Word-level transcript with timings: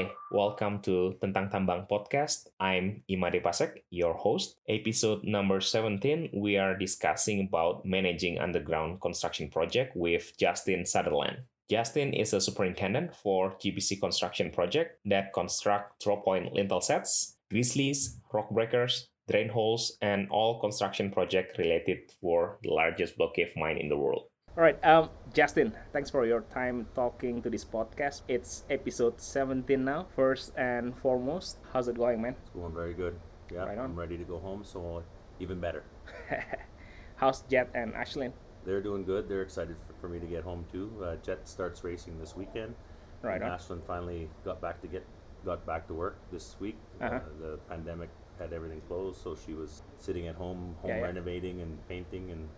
Hi, 0.00 0.08
welcome 0.32 0.80
to 0.88 1.12
Tentang 1.20 1.52
Tambang 1.52 1.84
Podcast. 1.84 2.48
I'm 2.56 3.04
Imade 3.04 3.44
Pasek, 3.44 3.84
your 3.92 4.16
host. 4.16 4.56
Episode 4.64 5.28
number 5.28 5.60
17, 5.60 6.32
we 6.32 6.56
are 6.56 6.72
discussing 6.72 7.44
about 7.44 7.84
managing 7.84 8.40
underground 8.40 9.04
construction 9.04 9.52
project 9.52 9.92
with 9.92 10.32
Justin 10.40 10.88
Sutherland. 10.88 11.44
Justin 11.68 12.16
is 12.16 12.32
a 12.32 12.40
superintendent 12.40 13.12
for 13.12 13.52
GBC 13.60 14.00
construction 14.00 14.48
project 14.48 14.96
that 15.04 15.36
construct 15.36 16.00
draw 16.00 16.16
point 16.16 16.56
lintel 16.56 16.80
sets, 16.80 17.36
grizzlies, 17.52 18.16
rock 18.32 18.48
breakers, 18.48 19.12
drain 19.28 19.52
holes, 19.52 20.00
and 20.00 20.32
all 20.32 20.64
construction 20.64 21.12
project 21.12 21.60
related 21.60 22.08
for 22.24 22.56
the 22.64 22.72
largest 22.72 23.20
block 23.20 23.36
cave 23.36 23.52
mine 23.52 23.76
in 23.76 23.92
the 23.92 24.00
world. 24.00 24.29
All 24.56 24.64
right, 24.64 24.82
um, 24.84 25.10
Justin, 25.32 25.72
thanks 25.92 26.10
for 26.10 26.26
your 26.26 26.42
time 26.52 26.86
talking 26.94 27.40
to 27.42 27.50
this 27.50 27.64
podcast. 27.64 28.22
It's 28.28 28.64
episode 28.68 29.20
17 29.20 29.84
now. 29.84 30.06
First 30.16 30.52
and 30.56 30.96
foremost, 30.98 31.58
how's 31.72 31.88
it 31.88 31.96
going, 31.96 32.20
man? 32.20 32.34
It's 32.42 32.50
going 32.50 32.74
very 32.74 32.92
good. 32.94 33.18
Yeah, 33.52 33.64
Right. 33.64 33.78
I'm 33.78 33.98
ready 33.98 34.18
to 34.18 34.24
go 34.24 34.38
home, 34.38 34.64
so 34.64 35.02
even 35.38 35.60
better. 35.60 35.84
how's 37.16 37.42
Jet 37.42 37.70
and 37.74 37.94
Ashlyn? 37.94 38.32
They're 38.64 38.82
doing 38.82 39.04
good. 39.04 39.28
They're 39.28 39.42
excited 39.42 39.76
for, 39.86 39.94
for 40.00 40.08
me 40.08 40.18
to 40.18 40.26
get 40.26 40.42
home 40.44 40.66
too. 40.70 40.90
Uh, 41.02 41.16
Jet 41.22 41.48
starts 41.48 41.82
racing 41.84 42.18
this 42.18 42.36
weekend. 42.36 42.74
Right 43.22 43.40
and 43.40 43.50
on. 43.50 43.58
Ashlyn 43.58 43.80
finally 43.86 44.28
got 44.44 44.60
back 44.60 44.80
to 44.82 44.86
get 44.88 45.04
got 45.44 45.64
back 45.64 45.86
to 45.88 45.94
work 45.94 46.18
this 46.30 46.56
week. 46.60 46.76
Uh-huh. 47.00 47.14
Uh, 47.16 47.20
the 47.40 47.58
pandemic 47.68 48.10
had 48.38 48.52
everything 48.52 48.80
closed, 48.88 49.22
so 49.22 49.34
she 49.34 49.54
was 49.54 49.82
sitting 49.98 50.26
at 50.28 50.34
home, 50.34 50.74
home 50.82 50.90
Yeah, 50.90 50.96
yeah. 50.98 51.02
renovating 51.02 51.60
and 51.62 51.78
painting 51.88 52.30
and 52.30 52.48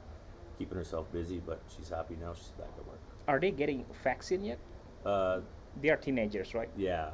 keeping 0.58 0.76
herself 0.76 1.10
busy. 1.12 1.40
But 1.44 1.60
she's 1.74 1.88
happy 1.88 2.16
now. 2.20 2.34
She's 2.34 2.52
back 2.58 2.70
at 2.78 2.86
work. 2.86 3.00
Are 3.28 3.38
they 3.40 3.50
getting 3.50 3.84
vaccine 4.04 4.44
yet? 4.44 4.58
Uh, 5.04 5.40
They 5.80 5.88
are 5.90 5.96
teenagers, 5.96 6.54
right? 6.54 6.68
yeah. 6.76 7.10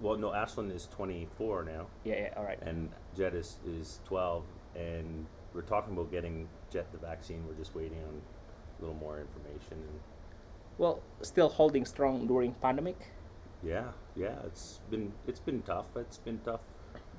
Well, 0.00 0.16
no, 0.16 0.30
Ashlyn 0.30 0.74
is 0.74 0.88
24 0.88 1.64
now. 1.64 1.86
Yeah, 2.04 2.14
yeah, 2.16 2.34
all 2.36 2.44
right. 2.44 2.58
and 2.62 2.90
Jet 3.16 3.34
is, 3.34 3.58
is 3.66 4.00
12 4.04 4.44
and 4.76 5.26
we're 5.54 5.62
talking 5.62 5.92
about 5.94 6.10
getting 6.10 6.48
Jet 6.70 6.90
the 6.92 6.98
vaccine 6.98 7.44
we're 7.46 7.54
just 7.54 7.74
waiting 7.74 7.98
on 7.98 8.20
a 8.78 8.80
little 8.82 8.96
more 8.96 9.20
information 9.20 9.72
and 9.72 10.00
Well, 10.78 11.00
still 11.22 11.48
holding 11.48 11.84
strong 11.86 12.26
during 12.26 12.52
pandemic. 12.54 12.96
yeah 13.62 13.84
yeah 14.16 14.36
it's 14.46 14.80
been 14.90 15.12
it's 15.26 15.40
been 15.40 15.62
tough 15.62 15.86
it's 15.96 16.18
been 16.18 16.38
tough 16.44 16.60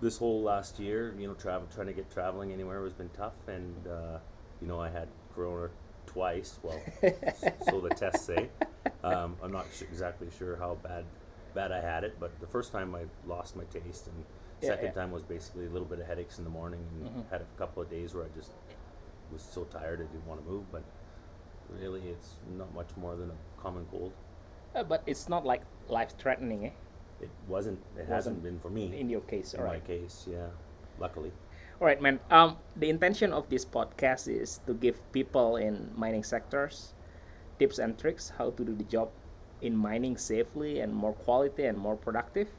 this 0.01 0.17
whole 0.17 0.41
last 0.43 0.79
year 0.79 1.13
you 1.19 1.27
know 1.27 1.33
travel 1.35 1.67
trying 1.73 1.87
to 1.87 1.93
get 1.93 2.09
traveling 2.11 2.51
anywhere 2.53 2.83
has 2.83 2.93
been 2.93 3.09
tough 3.09 3.33
and 3.47 3.75
uh, 3.87 4.17
you 4.61 4.67
know 4.67 4.79
I 4.79 4.89
had 4.89 5.07
corona 5.35 5.69
twice 6.05 6.59
well 6.63 6.79
so 7.69 7.79
the 7.79 7.89
tests 7.89 8.25
say 8.25 8.49
um, 9.03 9.35
I'm 9.41 9.51
not 9.51 9.65
su- 9.71 9.85
exactly 9.91 10.27
sure 10.37 10.55
how 10.57 10.75
bad 10.83 11.05
bad 11.53 11.71
I 11.71 11.81
had 11.81 12.03
it 12.03 12.15
but 12.19 12.37
the 12.39 12.47
first 12.47 12.71
time 12.71 12.93
I 12.95 13.01
lost 13.27 13.55
my 13.55 13.63
taste 13.65 14.07
and 14.07 14.23
Yeah, 14.61 14.69
second 14.69 14.85
yeah. 14.87 14.91
time 15.01 15.11
was 15.11 15.23
basically 15.23 15.65
a 15.65 15.69
little 15.69 15.87
bit 15.87 15.99
of 15.99 16.07
headaches 16.07 16.37
in 16.37 16.43
the 16.43 16.49
morning 16.49 16.81
and 16.91 17.09
Mhm. 17.09 17.29
had 17.31 17.41
a 17.41 17.47
couple 17.57 17.81
of 17.81 17.89
days 17.89 18.13
where 18.13 18.25
I 18.25 18.29
just 18.35 18.51
was 19.33 19.41
so 19.41 19.63
tired 19.65 19.99
I 20.01 20.03
didn't 20.11 20.27
want 20.27 20.43
to 20.43 20.49
move 20.51 20.63
but 20.71 20.83
really 21.69 22.01
it's 22.09 22.35
not 22.57 22.73
much 22.73 22.89
more 22.97 23.15
than 23.15 23.29
a 23.31 23.61
common 23.61 23.85
cold 23.91 24.11
Uh, 24.75 24.83
but 24.83 25.01
it's 25.05 25.27
not 25.29 25.45
like 25.45 25.61
life 25.87 26.11
threatening, 26.17 26.65
eh? 26.67 26.71
it 27.21 27.29
wasn't 27.47 27.79
it 27.79 27.99
Wasn't 27.99 28.09
hasn't 28.09 28.43
been 28.43 28.59
for 28.59 28.69
me 28.69 28.99
In 28.99 29.09
your 29.09 29.21
case, 29.21 29.53
in 29.53 29.63
my 29.63 29.79
case 29.79 30.27
yeah 30.29 30.47
luckily 30.99 31.31
All 31.81 31.87
right, 31.87 31.99
man. 31.99 32.19
Um, 32.29 32.57
the 32.75 32.89
intention 32.89 33.33
of 33.33 33.49
this 33.49 33.65
podcast 33.65 34.27
is 34.29 34.59
to 34.67 34.73
give 34.75 35.01
people 35.11 35.55
in 35.57 35.89
mining 35.95 36.23
sectors 36.23 36.93
tips 37.57 37.79
and 37.79 37.97
tricks 37.97 38.31
how 38.37 38.51
to 38.51 38.63
do 38.63 38.75
the 38.75 38.83
job 38.83 39.09
in 39.61 39.75
mining 39.75 40.15
safely 40.15 40.79
and 40.81 40.93
more 40.93 41.13
quality 41.13 41.65
and 41.65 41.75
more 41.77 41.95
productive. 41.95 42.49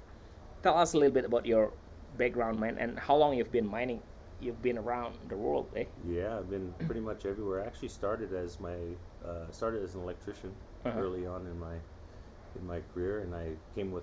Tell 0.65 0.77
us 0.77 0.95
a 0.95 0.99
little 0.99 1.15
bit 1.15 1.25
about 1.25 1.47
your 1.47 1.73
background, 2.19 2.59
man, 2.59 2.79
and 2.79 2.99
how 2.99 3.15
long 3.15 3.35
you've 3.35 3.53
been 3.53 3.67
mining. 3.67 4.03
You've 4.41 4.61
been 4.61 4.77
around 4.77 5.15
the 5.29 5.37
world, 5.37 5.69
eh? 5.77 5.85
Yeah, 6.09 6.39
I've 6.39 6.51
been 6.51 6.75
pretty 6.87 7.01
much 7.01 7.25
everywhere. 7.25 7.63
I 7.63 7.67
actually 7.67 7.89
started 7.91 8.33
as 8.35 8.59
my 8.59 8.75
uh, 9.25 9.51
started 9.53 9.85
as 9.85 9.95
an 9.95 10.03
electrician 10.03 10.51
Uh-huh. 10.85 10.99
early 10.99 11.27
on 11.27 11.47
in 11.47 11.57
my 11.61 11.79
in 12.59 12.67
my 12.67 12.81
career, 12.93 13.21
and 13.23 13.33
I 13.35 13.55
came 13.77 13.93
with. 13.93 14.03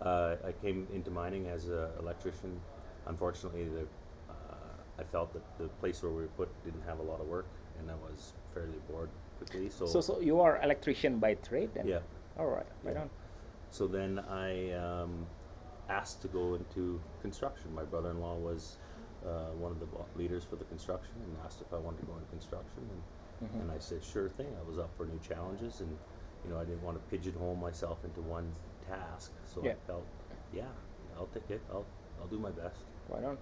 Uh, 0.00 0.36
I 0.42 0.52
came 0.64 0.88
into 0.94 1.10
mining 1.10 1.46
as 1.48 1.68
an 1.68 1.88
electrician. 2.00 2.58
Unfortunately, 3.06 3.68
the 3.68 3.84
I 4.98 5.02
felt 5.02 5.32
that 5.32 5.42
the 5.58 5.68
place 5.80 6.02
where 6.02 6.12
we 6.12 6.22
were 6.22 6.28
put 6.28 6.48
didn't 6.64 6.82
have 6.86 6.98
a 7.00 7.02
lot 7.02 7.20
of 7.20 7.26
work, 7.26 7.46
and 7.78 7.90
I 7.90 7.94
was 7.94 8.32
fairly 8.52 8.78
bored 8.88 9.10
quickly. 9.38 9.68
So, 9.70 9.86
So, 9.86 10.00
so 10.00 10.20
you 10.20 10.40
are 10.40 10.60
electrician 10.62 11.18
by 11.18 11.34
trade, 11.34 11.70
then? 11.74 11.86
yeah. 11.88 12.00
All 12.38 12.46
right, 12.46 12.66
right 12.82 12.94
Yeah. 12.94 13.02
on. 13.02 13.10
So 13.70 13.88
then 13.88 14.20
I 14.20 14.70
um, 14.72 15.26
asked 15.88 16.22
to 16.22 16.28
go 16.28 16.54
into 16.54 17.00
construction. 17.22 17.74
My 17.74 17.82
brother-in-law 17.82 18.36
was 18.36 18.78
uh, 19.26 19.50
one 19.58 19.72
of 19.72 19.80
the 19.80 19.86
leaders 20.16 20.44
for 20.44 20.56
the 20.56 20.64
construction 20.66 21.14
and 21.24 21.36
asked 21.44 21.60
if 21.60 21.72
I 21.72 21.78
wanted 21.78 22.00
to 22.00 22.06
go 22.06 22.14
into 22.14 22.26
construction. 22.30 22.82
And, 22.90 23.02
Mhm. 23.50 23.60
and 23.62 23.70
I 23.72 23.78
said, 23.78 24.02
sure 24.04 24.28
thing. 24.28 24.46
I 24.60 24.62
was 24.62 24.78
up 24.78 24.90
for 24.96 25.06
new 25.06 25.18
challenges 25.18 25.80
and, 25.80 25.90
you 26.44 26.50
know, 26.50 26.58
I 26.58 26.64
didn't 26.64 26.82
want 26.82 26.96
to 26.98 27.02
pigeonhole 27.10 27.56
myself 27.56 28.04
into 28.04 28.20
one 28.22 28.52
task. 28.86 29.32
So 29.44 29.60
Yeah. 29.64 29.72
I 29.72 29.74
felt, 29.86 30.06
yeah, 30.52 30.68
I'll 31.16 31.26
take 31.26 31.50
it. 31.50 31.60
I'll, 31.70 31.84
I'll 32.20 32.28
do 32.28 32.38
my 32.38 32.50
best. 32.50 32.84
Right 33.08 33.24
on. 33.24 33.36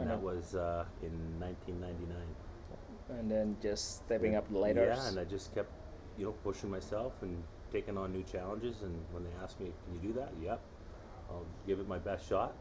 And 0.00 0.10
that 0.10 0.20
was 0.20 0.54
uh, 0.54 0.84
in 1.02 1.12
1999. 1.40 2.16
And 3.18 3.30
then 3.30 3.56
just 3.62 3.96
stepping 4.04 4.34
And- 4.34 4.38
up 4.38 4.50
the 4.52 4.58
ladders. 4.58 4.98
Yeah, 4.98 5.08
and 5.08 5.18
I 5.18 5.24
just 5.24 5.54
kept, 5.54 5.70
you 6.18 6.26
know, 6.26 6.32
pushing 6.44 6.70
myself 6.70 7.12
and 7.22 7.42
taking 7.72 7.96
on 7.96 8.12
new 8.12 8.22
challenges. 8.22 8.82
And 8.82 8.94
when 9.12 9.24
they 9.24 9.30
asked 9.42 9.58
me, 9.60 9.72
"Can 9.84 9.94
you 9.94 10.00
do 10.12 10.12
that?" 10.20 10.30
Yep, 10.42 10.60
I'll 11.30 11.46
give 11.66 11.80
it 11.80 11.88
my 11.88 11.98
best 11.98 12.28
shot. 12.28 12.52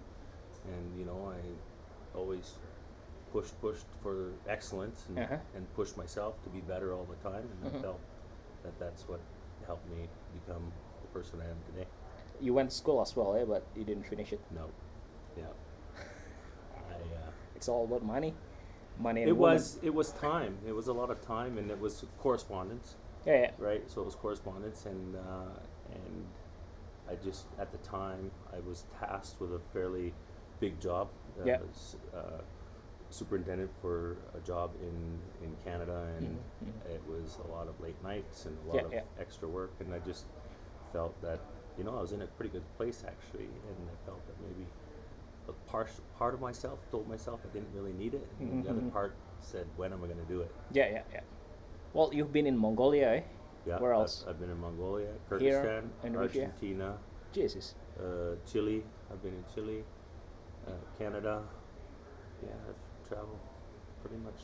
And 0.68 0.98
you 1.00 1.06
know, 1.06 1.32
I 1.34 2.18
always 2.18 2.56
pushed, 3.34 3.60
pushed 3.62 3.86
for 4.02 4.32
excellence, 4.48 5.04
and, 5.10 5.20
Uh-huh. 5.20 5.38
and 5.56 5.68
pushed 5.76 5.98
myself 5.98 6.42
to 6.44 6.50
be 6.50 6.62
better 6.62 6.94
all 6.94 7.06
the 7.06 7.30
time. 7.30 7.44
And 7.64 7.72
Mhm. 7.74 7.80
I 7.80 7.82
felt 7.82 8.00
that 8.64 8.78
that's 8.80 9.08
what 9.08 9.20
helped 9.66 9.88
me 9.90 10.08
become 10.34 10.72
the 11.02 11.08
person 11.10 11.42
I 11.42 11.46
am 11.50 11.58
today. 11.74 11.88
you 12.40 12.54
went 12.54 12.70
to 12.70 12.76
school 12.76 13.02
as 13.02 13.16
well, 13.16 13.34
eh? 13.36 13.44
But 13.46 13.64
you 13.76 13.84
didn't 13.84 14.04
finish 14.06 14.32
it. 14.32 14.40
No, 14.52 14.70
yeah, 15.36 15.46
It's 17.58 17.68
all 17.68 17.86
about 17.86 18.06
money. 18.06 18.36
Money 19.00 19.22
and 19.24 19.30
it 19.30 19.38
was 19.38 19.80
it 19.82 19.94
was 19.94 20.12
time. 20.14 20.58
It 20.68 20.74
was 20.74 20.88
a 20.88 20.94
lot 20.94 21.10
of 21.10 21.20
time, 21.22 21.58
and 21.58 21.70
it 21.72 21.80
was 21.80 22.06
correspondence. 22.20 22.96
Yeah, 23.26 23.42
yeah. 23.42 23.52
right? 23.58 23.84
So 23.92 24.02
it 24.02 24.06
was 24.06 24.16
correspondence, 24.16 24.86
and 24.86 25.16
uh, 25.16 25.60
and 25.92 26.26
I 27.10 27.16
just 27.16 27.46
at 27.60 27.72
the 27.72 27.80
time 27.80 28.32
I 28.56 28.60
was 28.60 28.86
tasked 29.00 29.42
with 29.42 29.54
a 29.54 29.60
fairly 29.74 30.14
big 30.60 30.80
job. 30.80 31.10
Uh, 31.40 31.46
Yeah. 31.46 31.60
as, 31.70 31.96
uh, 32.16 32.42
superintendent 33.10 33.72
for 33.82 34.18
a 34.36 34.40
job 34.46 34.70
in 34.82 35.20
in 35.46 35.56
Canada, 35.64 36.00
and 36.18 36.28
Mhm, 36.28 36.70
mhm. 36.70 36.96
it 36.96 37.02
was 37.08 37.40
a 37.46 37.48
lot 37.56 37.68
of 37.68 37.80
late 37.82 38.02
nights 38.04 38.46
and 38.46 38.56
a 38.66 38.68
lot 38.68 38.76
Yeah, 38.76 38.88
of 38.88 38.94
yeah. 38.94 39.04
extra 39.20 39.48
work, 39.48 39.72
and 39.80 39.94
I 39.94 40.00
just 40.00 40.26
felt 40.94 41.20
that 41.22 41.40
you 41.78 41.84
know 41.84 41.98
I 41.98 42.02
was 42.02 42.12
in 42.12 42.22
a 42.22 42.28
pretty 42.28 42.52
good 42.52 42.68
place 42.78 43.04
actually, 43.08 43.50
and 43.70 43.78
I 43.94 43.96
felt 44.06 44.22
that 44.28 44.38
maybe. 44.48 44.68
A 45.48 45.54
part, 45.70 45.90
part 46.18 46.34
of 46.34 46.42
myself 46.42 46.80
told 46.92 47.08
myself 47.08 47.40
I 47.46 47.54
didn't 47.54 47.74
really 47.74 47.94
need 47.94 48.14
it, 48.14 48.28
and 48.40 48.64
the 48.64 48.68
Mhm, 48.68 48.72
other 48.72 48.82
mhm. 48.82 48.92
part 48.92 49.14
said, 49.40 49.66
"When 49.78 49.94
am 49.94 50.04
I 50.04 50.08
going 50.08 50.20
to 50.20 50.26
do 50.28 50.42
it?" 50.42 50.52
Yeah, 50.72 50.90
yeah, 50.90 51.04
yeah. 51.14 51.22
Well, 51.94 52.10
you've 52.14 52.34
been 52.34 52.46
in 52.48 52.58
Mongolia, 52.58 53.08
eh? 53.16 53.24
Yeah, 53.66 53.80
Where 53.80 53.94
I've- 53.94 54.02
else? 54.02 54.26
I've, 54.28 54.40
been 54.40 54.50
in 54.50 54.60
Mongolia, 54.60 55.14
Kyrgyzstan, 55.30 55.90
Indonesia? 56.04 56.42
Argentina, 56.52 56.98
Jesus. 57.32 57.76
uh, 58.00 58.36
Chile. 58.46 58.84
I've 59.12 59.22
been 59.24 59.34
in 59.36 59.46
Chile, 59.54 59.84
uh, 60.68 60.72
Canada. 60.98 61.44
Yeah, 62.44 62.50
I've 62.70 63.08
traveled 63.08 63.40
pretty 64.02 64.18
much 64.18 64.40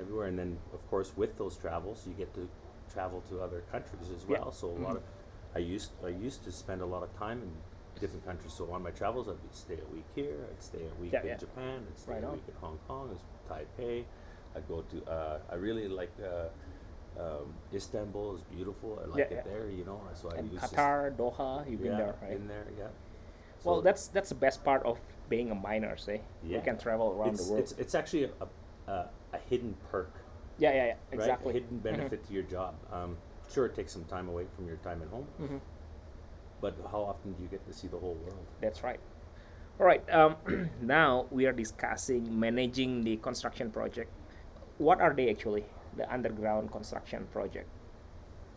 everywhere. 0.00 0.26
And 0.28 0.38
then, 0.38 0.58
of 0.72 0.82
course, 0.90 1.16
with 1.16 1.36
those 1.38 1.56
travels, 1.56 2.06
you 2.06 2.12
get 2.14 2.32
to 2.34 2.48
travel 2.92 3.22
to 3.30 3.40
other 3.40 3.62
countries 3.70 4.10
as 4.10 4.24
Yeah. 4.28 4.38
well. 4.40 4.52
So 4.52 4.68
a 4.70 4.78
lot 4.82 4.96
of 4.96 5.02
I 5.54 5.58
used 5.58 5.92
I 6.04 6.08
used 6.08 6.42
to 6.44 6.52
spend 6.52 6.80
a 6.82 6.86
lot 6.86 7.02
of 7.02 7.12
time 7.16 7.42
in 7.42 7.50
different 8.02 8.26
countries. 8.26 8.52
So 8.52 8.70
on 8.72 8.82
my 8.82 8.90
travels, 8.90 9.28
I'd 9.28 9.54
stay 9.54 9.78
a 9.88 9.90
week 9.94 10.08
here. 10.14 10.36
I'd 10.50 10.62
stay 10.62 10.84
a 10.94 11.00
week 11.00 11.12
Yeah, 11.14 11.22
in 11.22 11.28
yeah. 11.28 11.36
Japan. 11.44 11.78
I'd 11.88 11.98
stay 11.98 12.12
Right 12.12 12.24
a 12.24 12.26
on. 12.26 12.32
week 12.34 12.48
in 12.48 12.54
Hong 12.64 12.78
Kong. 12.86 13.06
It's 13.14 13.24
Taipei. 13.48 14.04
I'd 14.54 14.66
go 14.68 14.82
to. 14.92 14.96
Uh, 15.10 15.38
I 15.50 15.54
really 15.54 15.88
like. 15.88 16.12
Uh, 16.22 16.48
um, 17.20 17.52
Istanbul 17.74 18.36
is 18.36 18.42
beautiful. 18.56 18.98
I 19.02 19.06
like 19.06 19.18
Yeah, 19.30 19.38
it 19.38 19.44
there. 19.44 19.68
You 19.68 19.84
know, 19.84 20.00
so 20.14 20.30
I 20.30 20.36
And 20.38 20.50
to 20.50 20.56
Qatar, 20.56 21.14
Doha, 21.14 21.70
you've 21.70 21.82
been 21.82 21.96
there, 21.96 22.14
right? 22.22 22.32
In 22.32 22.48
there, 22.48 22.64
yeah. 22.78 22.86
well, 23.64 23.82
that's 23.82 24.08
that's 24.08 24.30
the 24.30 24.40
best 24.46 24.64
part 24.64 24.82
of 24.84 24.98
being 25.28 25.50
a 25.50 25.54
miner, 25.54 25.94
say. 25.96 26.22
You 26.42 26.60
can 26.64 26.78
travel 26.78 27.08
around 27.14 27.34
it's, 27.34 27.44
the 27.44 27.52
world. 27.52 27.62
It's, 27.62 27.72
it's 27.82 27.94
actually 27.94 28.24
a, 28.24 28.30
a, 28.90 28.96
a 29.34 29.38
hidden 29.50 29.76
perk, 29.90 30.10
yeah, 30.58 30.70
yeah, 30.70 30.76
yeah. 30.76 30.82
right? 30.88 30.96
Exactly. 31.12 31.50
A 31.50 31.52
hidden 31.58 31.78
benefit 31.78 32.26
to 32.26 32.32
your 32.32 32.44
job. 32.44 32.72
Um, 32.90 33.16
sure, 33.52 33.66
it 33.66 33.74
takes 33.74 33.92
some 33.92 34.04
time 34.06 34.28
away 34.32 34.46
from 34.56 34.66
your 34.66 34.76
time 34.88 35.02
at 35.02 35.08
home, 35.08 35.26
Mhm. 35.40 35.60
But 36.62 36.74
how 36.90 37.00
often 37.02 37.32
do 37.32 37.42
you 37.42 37.48
get 37.48 37.66
to 37.66 37.72
see 37.74 37.88
the 37.88 37.98
whole 37.98 38.14
world? 38.24 38.46
That's 38.62 38.82
right. 38.82 39.00
All 39.78 39.84
right. 39.84 40.02
Um, 40.10 40.36
now 40.80 41.26
we 41.30 41.44
are 41.46 41.52
discussing 41.52 42.38
managing 42.38 43.02
the 43.04 43.16
construction 43.18 43.70
project. 43.70 44.10
What 44.78 45.00
are 45.02 45.12
they 45.12 45.28
actually? 45.28 45.64
The 45.96 46.10
underground 46.10 46.72
construction 46.72 47.26
project 47.32 47.68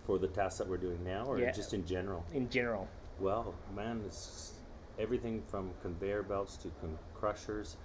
For 0.06 0.18
the 0.18 0.28
tasks 0.30 0.60
that 0.60 0.70
we're 0.70 0.78
doing 0.78 1.04
now, 1.04 1.26
or 1.26 1.38
Yeah. 1.40 1.52
just 1.52 1.74
in 1.74 1.84
general? 1.86 2.24
in 2.32 2.48
general. 2.48 2.88
Well, 3.20 3.54
man, 3.76 4.02
it's 4.06 4.54
everything 5.00 5.42
from 5.48 5.72
conveyor 5.82 6.24
belts 6.24 6.56
to 6.58 6.70
con- 6.80 6.98
crushers, 7.14 7.76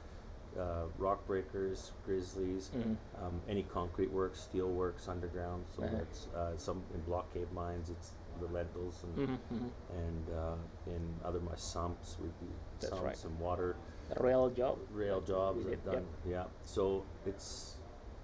uh, 0.59 0.85
rock 0.99 1.27
breakers, 1.27 1.93
grizzlies, 2.07 2.71
Mhm. 2.77 2.97
um, 3.23 3.41
any 3.49 3.63
concrete 3.65 4.13
works, 4.13 4.39
steel 4.41 4.69
works 4.69 5.09
underground. 5.09 5.65
So 5.75 5.83
Uh-huh. 5.83 5.97
that's 5.97 6.29
uh, 6.37 6.57
some 6.57 6.83
in 6.95 7.01
block 7.03 7.33
cave 7.35 7.51
mines. 7.53 7.91
It's 7.91 8.13
the 8.41 8.47
lintels 8.53 9.03
and 9.05 9.29
Mhm, 9.29 9.39
mhm. 9.53 9.71
and 10.03 10.25
uh, 10.43 10.57
in 10.95 11.03
other 11.25 11.41
my 11.41 11.57
sumps 11.57 12.17
we 12.21 12.29
do 12.29 12.53
That's 12.81 12.89
sumps 12.91 13.05
right. 13.05 13.25
and 13.25 13.39
water 13.41 13.77
real 14.19 14.51
job. 14.51 14.79
rail 14.93 15.21
jobs 15.21 15.61
Is 15.61 15.67
I've 15.67 15.73
it? 15.73 15.81
Yep. 15.93 16.05
Yeah. 16.29 16.45
So 16.65 17.05
it's 17.27 17.77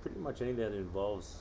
pretty 0.02 0.18
much 0.18 0.42
anything 0.42 0.58
that 0.70 0.74
involves 0.76 1.36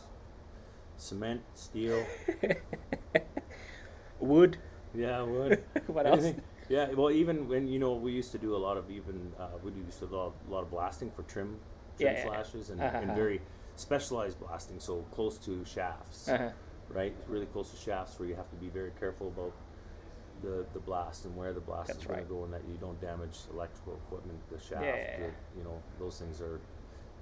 cement, 0.98 1.42
steel. 1.56 2.06
Wood. 4.20 4.58
yeah, 4.94 5.22
wood. 5.24 5.64
What 5.88 6.06
else? 6.08 6.34
Yeah, 6.70 6.90
well, 6.94 7.12
even 7.12 7.48
when 7.48 7.68
you 7.68 7.78
know 7.80 7.94
we 7.94 8.12
used 8.12 8.32
to 8.32 8.38
do 8.40 8.56
a 8.56 8.62
lot 8.68 8.78
of 8.78 8.90
even 8.90 9.32
uh, 9.40 9.50
we 9.64 9.72
used 9.86 10.00
to 10.00 10.08
do 10.08 10.16
a 10.16 10.18
lot, 10.18 10.34
a 10.48 10.52
lot 10.52 10.64
of 10.64 10.72
blasting 10.72 11.12
for 11.12 11.22
trim, 11.24 11.60
trim 11.98 12.14
yeah, 12.14 12.18
yeah. 12.18 12.24
slashes 12.26 12.70
and, 12.72 12.82
Uh-huh, 12.82 12.98
and 12.98 13.06
uh-huh. 13.12 13.16
very 13.24 13.42
specialized 13.76 14.40
blasting, 14.40 14.80
so 14.80 15.04
close 15.12 15.38
to 15.46 15.64
shafts, 15.66 16.30
Uh-huh. 16.30 16.50
Right? 16.90 17.14
It's 17.20 17.30
Really 17.30 17.46
close 17.48 17.72
to 17.72 17.78
shafts 17.78 18.20
where 18.20 18.28
you 18.28 18.36
have 18.36 18.50
to 18.50 18.56
be 18.56 18.70
very 18.70 18.92
careful 19.00 19.28
about 19.28 19.54
the 20.42 20.66
the 20.74 20.80
blast 20.80 21.26
and 21.26 21.36
where 21.36 21.54
the 21.54 21.62
blast 21.62 21.88
That's 21.88 22.00
is 22.00 22.06
going 22.06 22.20
to 22.24 22.26
go, 22.26 22.44
and 22.44 22.54
that 22.54 22.62
you 22.68 22.78
don't 22.80 23.00
damage 23.02 23.38
electrical 23.54 24.00
equipment, 24.06 24.38
the 24.52 24.60
shaft. 24.60 24.84
Yeah, 24.84 25.18
the- 25.18 25.58
you 25.58 25.64
know, 25.64 25.82
those 26.00 26.20
things 26.20 26.42
are 26.42 26.60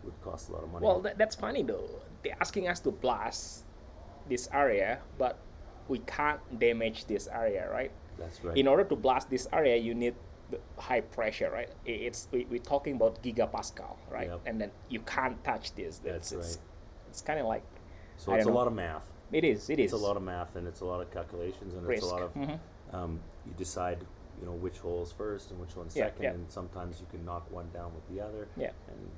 would 0.04 0.20
cost 0.22 0.50
a 0.50 0.54
lot 0.54 0.64
of 0.64 0.72
money. 0.72 0.86
Well, 0.86 1.00
that, 1.02 1.18
that's 1.18 1.36
funny 1.36 1.64
though. 1.64 1.88
They're 2.24 2.36
asking 2.42 2.68
us 2.68 2.80
to 2.82 2.92
blast 2.92 3.64
this 4.28 4.50
area, 4.52 5.00
but 5.18 5.38
we 5.88 6.00
can't 6.00 6.40
damage 6.60 7.06
this 7.06 7.28
area, 7.28 7.70
right? 7.72 7.92
That's 8.18 8.44
right. 8.44 8.58
In 8.58 8.68
order 8.68 8.84
to 8.84 8.96
blast 8.96 9.30
this 9.30 9.48
area, 9.54 9.78
you 9.78 9.94
need 9.96 10.16
the 10.52 10.60
high 10.78 11.02
pressure, 11.02 11.50
right? 11.52 11.70
It's 11.86 12.28
we, 12.32 12.46
we're 12.50 12.60
talking 12.60 12.96
about 12.96 13.22
gigapascal, 13.24 13.96
right? 14.12 14.28
Yep. 14.30 14.42
And 14.46 14.62
then 14.62 14.72
you 14.90 15.00
can't 15.02 15.42
touch 15.44 15.74
this. 15.76 16.00
That's 16.00 16.32
it's, 16.32 16.48
right. 16.48 16.58
It's 17.10 17.22
kind 17.22 17.40
of 17.40 17.46
like 17.46 17.64
so 18.18 18.34
I 18.34 18.38
it's 18.38 18.46
a 18.46 18.50
know. 18.50 18.56
lot 18.56 18.68
of 18.68 18.74
math. 18.74 19.06
It 19.34 19.44
is. 19.44 19.70
It 19.70 19.80
is. 19.80 19.92
It's 19.94 20.02
a 20.02 20.06
lot 20.06 20.16
of 20.18 20.24
math 20.24 20.56
and 20.56 20.68
it's 20.68 20.82
a 20.82 20.86
lot 20.86 21.02
of 21.02 21.12
calculations 21.12 21.74
and 21.74 21.86
risk. 21.86 22.04
it's 22.04 22.12
a 22.12 22.14
lot 22.16 22.22
of 22.22 22.34
Mhm. 22.34 22.60
um, 22.94 23.20
you 23.46 23.54
decide 23.58 24.00
you 24.40 24.46
know 24.48 24.54
which 24.54 24.78
holes 24.80 25.12
first 25.12 25.52
and 25.52 25.60
which 25.60 25.76
ones 25.76 25.96
Yeah, 25.96 26.06
second 26.06 26.24
yeah. 26.24 26.32
and 26.32 26.50
sometimes 26.52 27.00
you 27.00 27.08
can 27.12 27.24
knock 27.26 27.50
one 27.52 27.70
down 27.74 27.94
with 27.94 28.08
the 28.10 28.22
other 28.24 28.48
Yeah. 28.58 28.72
and 28.88 29.10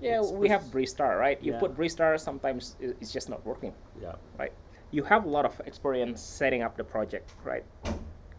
Yeah, 0.00 0.20
we 0.22 0.48
have 0.48 0.62
Bristar, 0.64 1.18
right? 1.18 1.40
You 1.42 1.52
Yeah. 1.52 1.60
put 1.60 1.74
Bristar, 1.74 2.18
sometimes 2.18 2.76
it's 2.80 3.12
just 3.12 3.28
not 3.28 3.44
working, 3.46 3.74
yeah 4.00 4.16
right? 4.38 4.52
You 4.90 5.02
have 5.04 5.24
a 5.24 5.28
lot 5.28 5.44
of 5.44 5.60
experience 5.66 6.20
setting 6.20 6.62
up 6.62 6.76
the 6.76 6.84
project, 6.84 7.34
right? 7.44 7.64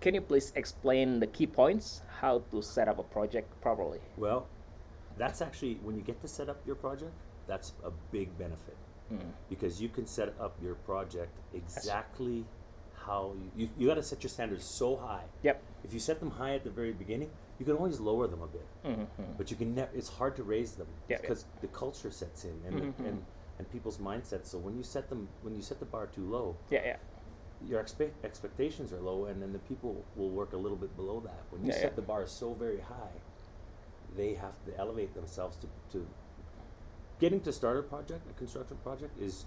Can 0.01 0.13
you 0.13 0.21
please 0.21 0.51
explain 0.55 1.19
the 1.19 1.27
key 1.27 1.47
points 1.47 2.01
how 2.19 2.39
to 2.51 2.61
set 2.61 2.87
up 2.87 2.99
a 2.99 3.03
project 3.03 3.49
properly? 3.61 3.99
well 4.17 4.47
that's 5.17 5.41
actually 5.41 5.75
when 5.85 5.95
you 5.95 6.01
get 6.01 6.19
to 6.21 6.27
set 6.27 6.49
up 6.49 6.57
your 6.67 6.75
project 6.75 7.13
that's 7.47 7.73
a 7.85 7.91
big 8.11 8.27
benefit 8.37 8.75
Mm. 9.13 9.19
because 9.49 9.79
you 9.81 9.87
can 9.89 10.07
set 10.07 10.33
up 10.39 10.55
your 10.63 10.73
project 10.75 11.37
exactly 11.53 12.43
how 13.05 13.33
you 13.37 13.51
you, 13.55 13.69
you 13.77 13.87
got 13.87 13.95
to 13.95 14.03
set 14.03 14.23
your 14.23 14.29
standards 14.31 14.63
so 14.63 14.95
high 14.95 15.25
Yep. 15.43 15.61
if 15.83 15.93
you 15.93 15.99
set 15.99 16.19
them 16.19 16.31
high 16.31 16.55
at 16.55 16.63
the 16.63 16.71
very 16.71 16.91
beginning 16.91 17.29
you 17.59 17.65
can 17.65 17.75
always 17.75 17.99
lower 17.99 18.25
them 18.27 18.41
a 18.41 18.47
bit 18.47 18.67
Mhm. 18.83 19.07
but 19.37 19.51
you 19.51 19.57
can 19.57 19.75
never 19.75 19.91
it's 19.93 20.09
hard 20.09 20.35
to 20.37 20.43
raise 20.43 20.71
them 20.73 20.87
yeah. 21.07 21.21
because 21.21 21.45
the 21.61 21.67
culture 21.67 22.09
sets 22.09 22.45
in 22.45 22.55
and, 22.65 22.75
the, 22.77 22.85
Mhm, 23.03 23.07
and 23.09 23.25
and 23.59 23.71
people's 23.71 23.99
mindsets 23.99 24.47
so 24.47 24.57
when 24.57 24.75
you 24.75 24.83
set 24.83 25.07
them 25.09 25.27
when 25.43 25.53
you 25.55 25.61
set 25.61 25.79
the 25.79 25.85
bar 25.85 26.07
too 26.07 26.25
low 26.27 26.55
Yeah, 26.71 26.83
yeah. 26.83 26.97
your 27.69 27.79
expect 27.81 28.25
expectations 28.25 28.91
are 28.91 28.99
low 29.01 29.25
and 29.25 29.39
then 29.41 29.53
the 29.53 29.59
people 29.71 30.03
will 30.15 30.31
work 30.31 30.53
a 30.53 30.57
little 30.57 30.77
bit 30.77 30.95
below 30.95 31.19
that 31.21 31.43
when 31.51 31.61
you 31.61 31.67
Yeah, 31.71 31.75
set 31.85 31.91
yeah. 31.91 31.95
the 31.95 32.01
bar 32.01 32.25
so 32.25 32.53
very 32.55 32.79
high 32.79 33.15
they 34.15 34.33
have 34.33 34.55
to 34.65 34.75
elevate 34.79 35.13
themselves 35.13 35.57
to, 35.57 35.67
to 35.93 36.07
getting 37.19 37.39
to 37.41 37.51
start 37.51 37.77
a 37.77 37.81
project 37.83 38.21
a 38.29 38.33
construction 38.37 38.77
project 38.83 39.19
is 39.21 39.45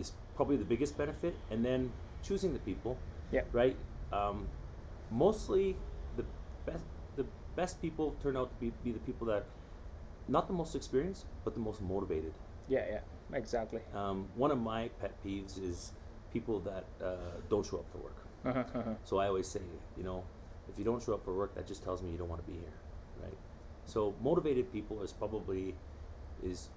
is 0.00 0.12
probably 0.36 0.56
the 0.56 0.64
biggest 0.64 0.96
benefit 0.96 1.34
and 1.50 1.64
then 1.64 1.90
choosing 2.22 2.52
the 2.52 2.58
people 2.60 2.96
Yeah. 3.32 3.42
right 3.52 3.76
um, 4.12 4.46
mostly 5.10 5.76
the 6.16 6.24
best 6.66 6.84
the 7.16 7.26
best 7.56 7.80
people 7.82 8.14
turn 8.22 8.36
out 8.36 8.48
to 8.50 8.56
be, 8.60 8.72
be 8.84 8.92
the 8.92 9.00
people 9.00 9.26
that 9.28 9.44
not 10.28 10.46
the 10.46 10.54
most 10.54 10.74
experienced 10.74 11.24
but 11.44 11.54
the 11.54 11.60
most 11.60 11.80
motivated 11.82 12.32
Yeah, 12.68 12.84
yeah. 12.90 13.00
Exactly. 13.32 13.80
um, 13.94 14.26
one 14.36 14.50
of 14.50 14.58
my 14.58 14.88
pet 15.00 15.12
peeves 15.24 15.58
is 15.62 15.92
people 16.32 16.60
that 16.60 16.84
uh, 17.02 17.16
don't 17.50 17.64
show 17.66 17.78
up 17.78 17.88
for 17.92 17.98
work 17.98 18.18
Uh-huh, 18.44 18.64
uh-huh. 18.78 18.94
so 19.04 19.18
i 19.18 19.26
always 19.26 19.48
say 19.48 19.60
you 19.98 20.04
know 20.04 20.22
if 20.70 20.78
you 20.78 20.84
don't 20.84 21.02
show 21.02 21.14
up 21.14 21.22
for 21.24 21.34
work 21.34 21.54
that 21.56 21.66
just 21.66 21.82
tells 21.84 22.02
me 22.02 22.10
you 22.12 22.18
don't 22.18 22.28
want 22.34 22.42
to 22.44 22.50
be 22.52 22.56
here 22.64 22.76
right 23.24 23.38
so 23.94 24.14
motivated 24.22 24.70
people 24.72 25.02
is 25.02 25.12
probably 25.12 25.74
is 26.42 26.68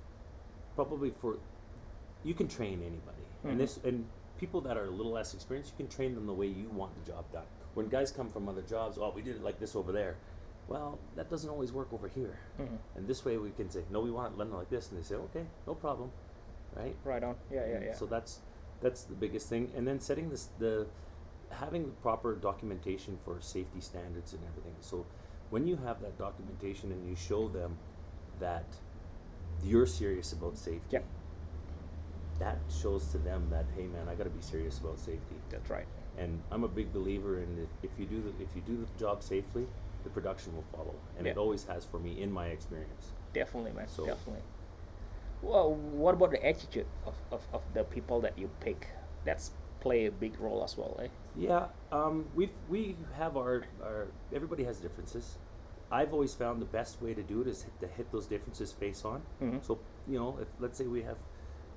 probably 0.75 1.09
for 1.11 1.37
you 2.23 2.33
can 2.33 2.47
train 2.47 2.81
anybody 2.81 3.23
Mhm. 3.43 3.51
and 3.51 3.59
this 3.59 3.77
and 3.83 4.05
people 4.37 4.61
that 4.61 4.77
are 4.77 4.85
a 4.85 4.89
little 4.89 5.11
less 5.11 5.33
experienced 5.33 5.71
you 5.77 5.85
can 5.85 5.87
train 5.95 6.15
them 6.15 6.25
the 6.25 6.33
way 6.33 6.47
you 6.47 6.69
want 6.69 6.93
the 7.03 7.11
job 7.11 7.25
done 7.31 7.45
when 7.73 7.87
guys 7.87 8.11
come 8.11 8.29
from 8.29 8.47
other 8.49 8.61
jobs 8.63 8.97
oh 8.97 9.11
we 9.15 9.21
did 9.21 9.35
it 9.35 9.43
like 9.43 9.59
this 9.59 9.75
over 9.75 9.91
there 9.91 10.15
well 10.67 10.97
that 11.15 11.29
doesn't 11.29 11.49
always 11.49 11.71
work 11.73 11.91
over 11.93 12.07
here 12.07 12.37
Mhm. 12.59 12.77
and 12.95 13.07
this 13.07 13.23
way 13.25 13.37
we 13.37 13.51
can 13.51 13.69
say 13.69 13.83
no 13.89 13.99
we 14.01 14.11
want 14.11 14.33
it 14.33 14.37
done 14.37 14.51
like 14.51 14.69
this 14.69 14.89
and 14.89 14.99
they 14.99 15.03
say 15.03 15.15
okay 15.15 15.45
no 15.67 15.75
problem 15.75 16.11
right 16.75 16.95
Right 17.03 17.23
on. 17.23 17.35
Yeah, 17.51 17.65
yeah, 17.67 17.75
and 17.75 17.85
yeah. 17.85 17.93
So 17.93 18.05
that's 18.05 18.41
that's 18.81 19.03
the 19.03 19.13
biggest 19.13 19.47
thing, 19.47 19.71
and 19.75 19.85
then 19.87 19.99
setting 19.99 20.29
this 20.29 20.47
the 20.57 20.87
having 21.49 21.85
the 21.85 21.91
proper 22.01 22.33
documentation 22.33 23.17
for 23.25 23.39
safety 23.41 23.81
standards 23.81 24.33
and 24.33 24.41
everything. 24.47 24.73
So 24.79 25.05
when 25.51 25.67
you 25.67 25.75
have 25.75 26.01
that 26.01 26.17
documentation 26.17 26.91
and 26.93 27.05
you 27.07 27.15
show 27.15 27.47
them 27.49 27.77
that 28.39 28.65
you're 29.63 29.85
serious 29.85 30.33
about 30.33 30.57
safety, 30.57 30.81
Yep. 30.91 31.05
that 32.39 32.57
shows 32.81 33.07
to 33.11 33.17
them 33.19 33.47
that 33.51 33.65
hey 33.75 33.85
man, 33.87 34.07
I 34.09 34.15
got 34.15 34.23
to 34.23 34.29
be 34.29 34.41
serious 34.41 34.79
about 34.79 34.99
safety. 34.99 35.35
That's 35.49 35.69
right. 35.69 35.85
And 36.17 36.41
I'm 36.51 36.63
a 36.63 36.67
big 36.67 36.91
believer 36.93 37.39
in 37.39 37.67
if, 37.83 37.91
if 37.91 37.99
you 37.99 38.05
do 38.05 38.21
the, 38.21 38.43
if 38.43 38.49
you 38.55 38.61
do 38.65 38.77
the 38.77 38.99
job 38.99 39.23
safely, 39.23 39.65
the 40.03 40.09
production 40.09 40.55
will 40.55 40.65
follow, 40.75 40.95
and 41.17 41.27
it 41.27 41.37
always 41.37 41.63
has 41.65 41.85
for 41.85 41.99
me 41.99 42.21
in 42.21 42.31
my 42.31 42.47
experience. 42.47 43.11
Definitely, 43.33 43.71
man. 43.71 43.87
So- 43.87 44.05
Definitely. 44.05 44.41
Well, 45.43 45.73
what 45.73 46.13
about 46.13 46.29
the 46.31 46.45
attitude 46.45 46.85
of, 47.07 47.15
of, 47.31 47.41
of 47.51 47.61
the 47.73 47.83
people 47.83 48.21
that 48.21 48.37
you 48.37 48.47
pick? 48.59 48.87
That's 49.25 49.49
play 49.79 50.05
a 50.05 50.11
big 50.11 50.39
role 50.39 50.63
as 50.63 50.77
well, 50.77 50.99
eh? 51.01 51.07
Yeah, 51.35 51.65
um, 51.91 52.25
we 52.35 52.49
we 52.69 52.95
have 53.17 53.37
our, 53.37 53.63
our 53.83 54.07
everybody 54.33 54.63
has 54.65 54.77
differences. 54.77 55.37
I've 55.91 56.13
always 56.13 56.33
found 56.33 56.61
the 56.61 56.65
best 56.65 57.01
way 57.01 57.13
to 57.13 57.21
do 57.21 57.41
it 57.41 57.47
is 57.47 57.63
hit, 57.63 57.79
to 57.81 57.87
hit 57.87 58.11
those 58.11 58.25
differences 58.27 58.71
face 58.71 59.03
on. 59.05 59.21
Mhm. 59.41 59.63
So 59.63 59.79
you 60.07 60.17
know, 60.17 60.37
if 60.41 60.47
let's 60.59 60.77
say 60.77 60.87
we 60.87 61.03
have 61.03 61.17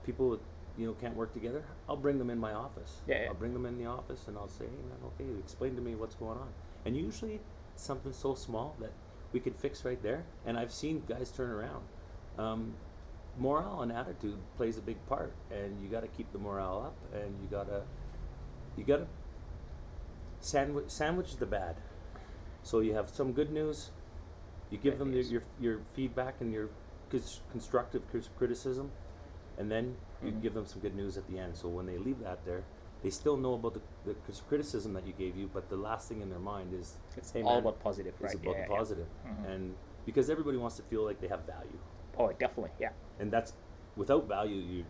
people 0.04 0.30
that, 0.30 0.40
you 0.76 0.86
know 0.86 0.94
can't 0.94 1.16
work 1.16 1.32
together, 1.32 1.64
I'll 1.88 1.96
bring 1.96 2.18
them 2.18 2.30
in 2.30 2.38
my 2.38 2.52
office. 2.52 3.02
Yeah, 3.06 3.22
yeah. 3.22 3.28
I'll 3.28 3.34
bring 3.34 3.52
them 3.52 3.66
in 3.66 3.76
the 3.78 3.86
office 3.86 4.26
and 4.28 4.36
I'll 4.38 4.48
say, 4.48 4.64
hey 4.66 4.82
man, 4.88 4.98
okay, 5.14 5.38
explain 5.40 5.74
to 5.76 5.82
me 5.82 5.94
what's 5.94 6.14
going 6.14 6.38
on. 6.38 6.52
And 6.84 6.96
usually 6.96 7.40
something 7.76 8.12
so 8.12 8.34
small 8.34 8.76
that 8.80 8.92
we 9.32 9.40
could 9.40 9.56
fix 9.56 9.84
right 9.84 10.00
there. 10.02 10.24
And 10.46 10.56
I've 10.58 10.72
seen 10.72 11.02
guys 11.08 11.30
turn 11.32 11.50
around. 11.50 11.84
Um, 12.38 12.74
morale 13.36 13.82
and 13.82 13.90
attitude 13.90 14.38
plays 14.56 14.78
a 14.78 14.80
big 14.82 15.04
part, 15.06 15.32
and 15.50 15.82
you 15.82 15.88
got 15.88 16.02
to 16.02 16.08
keep 16.08 16.30
the 16.32 16.38
morale 16.38 16.82
up, 16.86 16.96
and 17.20 17.36
you 17.42 17.48
gotta 17.50 17.82
you 18.76 18.84
gotta 18.84 19.06
sandwich 20.40 20.90
sandwich 20.90 21.36
the 21.36 21.46
bad. 21.46 21.76
So 22.62 22.80
you 22.80 22.94
have 22.94 23.10
some 23.10 23.32
good 23.32 23.50
news. 23.52 23.90
You 24.74 24.80
give 24.80 24.98
them 24.98 25.12
your, 25.12 25.22
your 25.22 25.42
your 25.60 25.78
feedback 25.94 26.34
and 26.40 26.52
your 26.52 26.68
constructive 27.52 28.02
criticism, 28.36 28.90
and 29.56 29.70
then 29.70 29.94
you 30.20 30.32
Mhm. 30.32 30.42
give 30.42 30.54
them 30.54 30.66
some 30.66 30.80
good 30.80 30.96
news 30.96 31.16
at 31.16 31.24
the 31.28 31.38
end. 31.38 31.56
So 31.56 31.68
when 31.68 31.86
they 31.86 31.96
leave 31.96 32.18
that 32.28 32.44
there, 32.44 32.64
they 33.02 33.10
still 33.10 33.36
know 33.36 33.54
about 33.54 33.74
the, 33.74 33.82
the 34.04 34.14
criticism 34.48 34.92
that 34.94 35.06
you 35.06 35.12
gave 35.12 35.36
you, 35.36 35.48
but 35.54 35.68
the 35.68 35.76
last 35.76 36.08
thing 36.08 36.20
in 36.22 36.28
their 36.28 36.40
mind 36.54 36.74
is 36.74 36.96
It's 37.16 37.30
hey, 37.30 37.42
all 37.42 37.50
man, 37.50 37.58
about 37.60 37.78
positive, 37.88 38.14
right? 38.20 38.32
It's 38.32 38.34
about 38.42 38.56
Yeah, 38.56 38.66
the 38.66 38.72
yeah. 38.72 38.78
positive. 38.78 39.06
Mhm. 39.26 39.44
and 39.52 39.76
because 40.08 40.28
everybody 40.28 40.56
wants 40.64 40.76
to 40.80 40.82
feel 40.82 41.04
like 41.04 41.20
they 41.20 41.28
have 41.28 41.42
value, 41.46 41.78
Oh, 42.18 42.32
definitely. 42.32 42.72
Yeah. 42.80 42.92
and 43.20 43.30
that's 43.30 43.52
without 43.96 44.24
value, 44.26 44.56
you 44.72 44.84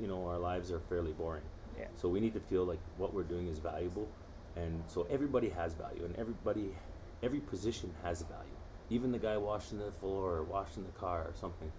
you 0.00 0.06
know 0.06 0.20
our 0.28 0.38
lives 0.38 0.72
are 0.72 0.80
fairly 0.92 1.12
boring. 1.12 1.44
Yeah. 1.78 1.88
So 2.00 2.08
we 2.08 2.20
need 2.20 2.32
to 2.40 2.40
feel 2.50 2.64
like 2.72 2.80
what 2.96 3.12
we're 3.12 3.28
doing 3.34 3.48
is 3.48 3.58
valuable, 3.58 4.08
and 4.56 4.82
so 4.86 5.06
everybody 5.10 5.50
has 5.50 5.74
value, 5.74 6.04
and 6.06 6.16
everybody, 6.16 6.74
every 7.22 7.40
position 7.40 7.92
has 8.02 8.22
value. 8.22 8.56
Even 8.90 9.12
the 9.12 9.18
guy 9.18 9.36
washing 9.36 9.78
the 9.78 9.92
floor 9.92 10.36
or 10.36 10.42
washing 10.42 10.84
the 10.84 10.92
car 10.98 11.20
or 11.22 11.32
something, 11.34 11.70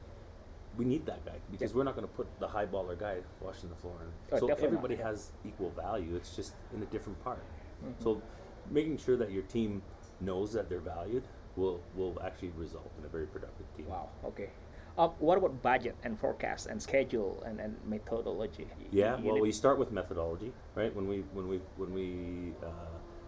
we 0.77 0.85
need 0.85 1.05
that 1.05 1.23
guy 1.25 1.35
because 1.51 1.71
Yeah. 1.71 1.77
we're 1.77 1.83
not 1.83 1.95
going 1.95 2.07
to 2.07 2.13
put 2.13 2.27
the 2.39 2.47
high 2.47 2.65
baller 2.65 2.97
guy 2.97 3.17
washing 3.41 3.69
the 3.69 3.75
floor. 3.75 3.95
In. 4.01 4.07
Oh, 4.31 4.39
so 4.39 4.47
definitely 4.47 4.77
not, 4.77 4.85
everybody 4.85 4.95
has 4.95 5.31
equal 5.45 5.69
value. 5.71 6.15
It's 6.15 6.35
just 6.35 6.55
in 6.73 6.81
a 6.81 6.85
different 6.85 7.21
part. 7.23 7.43
Mhm. 7.83 8.01
So 8.01 8.21
making 8.69 8.97
sure 8.97 9.17
that 9.17 9.31
your 9.31 9.43
team 9.43 9.81
knows 10.21 10.53
that 10.53 10.69
they're 10.69 10.79
valued 10.79 11.23
will 11.57 11.81
will 11.95 12.17
actually 12.23 12.51
result 12.51 12.89
in 12.97 13.05
a 13.05 13.09
very 13.09 13.27
productive 13.27 13.65
team. 13.75 13.87
Wow. 13.89 14.09
Okay. 14.23 14.49
Uh, 14.97 15.09
what 15.19 15.37
about 15.37 15.61
budget 15.61 15.95
and 16.03 16.19
forecast 16.19 16.67
and 16.67 16.81
schedule 16.81 17.41
and, 17.45 17.59
and 17.59 17.75
methodology? 17.85 18.67
Yeah, 18.91 19.17
you 19.17 19.31
well, 19.31 19.41
we 19.41 19.51
start 19.51 19.79
with 19.79 19.91
methodology, 19.91 20.53
right? 20.75 20.93
When 20.95 21.07
we 21.07 21.23
when 21.33 21.47
we 21.47 21.61
when 21.77 21.93
we 21.93 22.53
uh, 22.63 22.69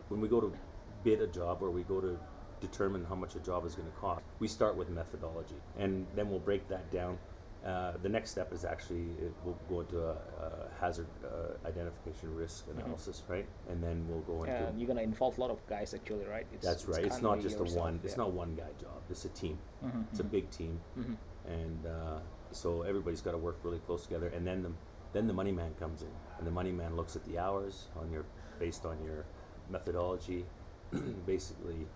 when 0.10 0.22
we 0.22 0.28
go 0.28 0.42
to 0.42 0.54
bid 1.04 1.22
a 1.22 1.28
job 1.28 1.62
or 1.62 1.72
we 1.72 1.84
go 1.84 2.00
to 2.02 2.18
determine 2.68 3.02
how 3.10 3.16
much 3.24 3.36
a 3.36 3.40
job 3.50 3.66
is 3.66 3.76
going 3.76 3.90
to 3.94 3.98
cost, 4.06 4.22
we 4.40 4.48
start 4.48 4.74
with 4.80 4.90
methodology, 4.90 5.60
and 5.78 6.06
then 6.16 6.26
we'll 6.30 6.46
break 6.52 6.64
that 6.74 6.86
down. 6.92 7.18
Uh, 7.66 7.94
the 8.06 8.10
next 8.10 8.30
step 8.36 8.52
is 8.52 8.66
actually 8.66 9.06
it, 9.26 9.32
we'll 9.46 9.58
go 9.70 9.80
into 9.84 10.00
a, 10.12 10.12
a 10.46 10.50
hazard 10.82 11.08
uh, 11.24 11.68
identification 11.72 12.30
risk 12.36 12.66
Mm-hmm. 12.68 12.80
analysis, 12.80 13.24
right? 13.30 13.46
And 13.70 13.82
then 13.86 14.06
we'll 14.10 14.26
go 14.34 14.44
into 14.44 14.68
And 14.68 14.78
you're 14.78 14.88
gonna 14.94 15.02
involve 15.14 15.38
a 15.38 15.42
lot 15.42 15.50
of 15.56 15.60
guys 15.76 15.94
actually, 15.94 16.26
right? 16.36 16.46
It's, 16.54 16.66
that's 16.66 16.86
right. 16.94 17.06
It's 17.06 17.16
can't 17.16 17.24
not 17.30 17.42
just 17.42 17.56
a 17.56 17.60
yourself, 17.64 17.86
one. 17.86 18.00
It's 18.04 18.18
not 18.18 18.30
one 18.34 18.52
guy 18.56 18.72
job. 18.86 19.00
It's 19.10 19.24
a 19.26 19.30
team. 19.30 19.58
Mhm, 19.86 20.04
It's 20.12 20.20
a 20.20 20.30
big 20.38 20.46
team, 20.60 20.74
mhm. 21.00 21.16
and 21.60 21.82
uh, 21.98 22.20
so 22.52 22.82
everybody's 22.82 23.22
got 23.28 23.32
to 23.32 23.42
work 23.48 23.58
really 23.64 23.80
close 23.88 24.04
together. 24.08 24.28
And 24.36 24.44
then 24.50 24.62
the 24.66 24.72
then 25.16 25.26
the 25.32 25.38
money 25.42 25.54
man 25.62 25.72
comes 25.84 26.02
in, 26.02 26.14
and 26.38 26.46
the 26.50 26.56
money 26.60 26.74
man 26.82 26.92
looks 27.00 27.16
at 27.16 27.24
the 27.30 27.36
hours 27.46 27.88
on 28.02 28.12
your 28.12 28.26
based 28.60 28.84
on 28.86 28.98
your 29.08 29.26
methodology. 29.70 30.46
Basically, 31.26 31.88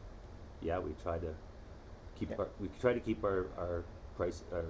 yeah, 0.62 0.80
we 0.80 0.92
try 1.04 1.18
to 1.20 1.34
keep 2.16 2.30
Yeah. 2.32 2.38
our 2.40 2.48
we 2.60 2.70
try 2.80 2.94
to 2.94 3.00
keep 3.00 3.24
our 3.24 3.48
our 3.58 3.84
price 4.16 4.44
uh, 4.54 4.62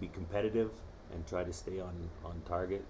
be 0.00 0.08
competitive 0.08 0.70
and 1.12 1.26
try 1.26 1.44
to 1.44 1.52
stay 1.52 1.80
on 1.80 1.94
on 2.24 2.40
target. 2.46 2.84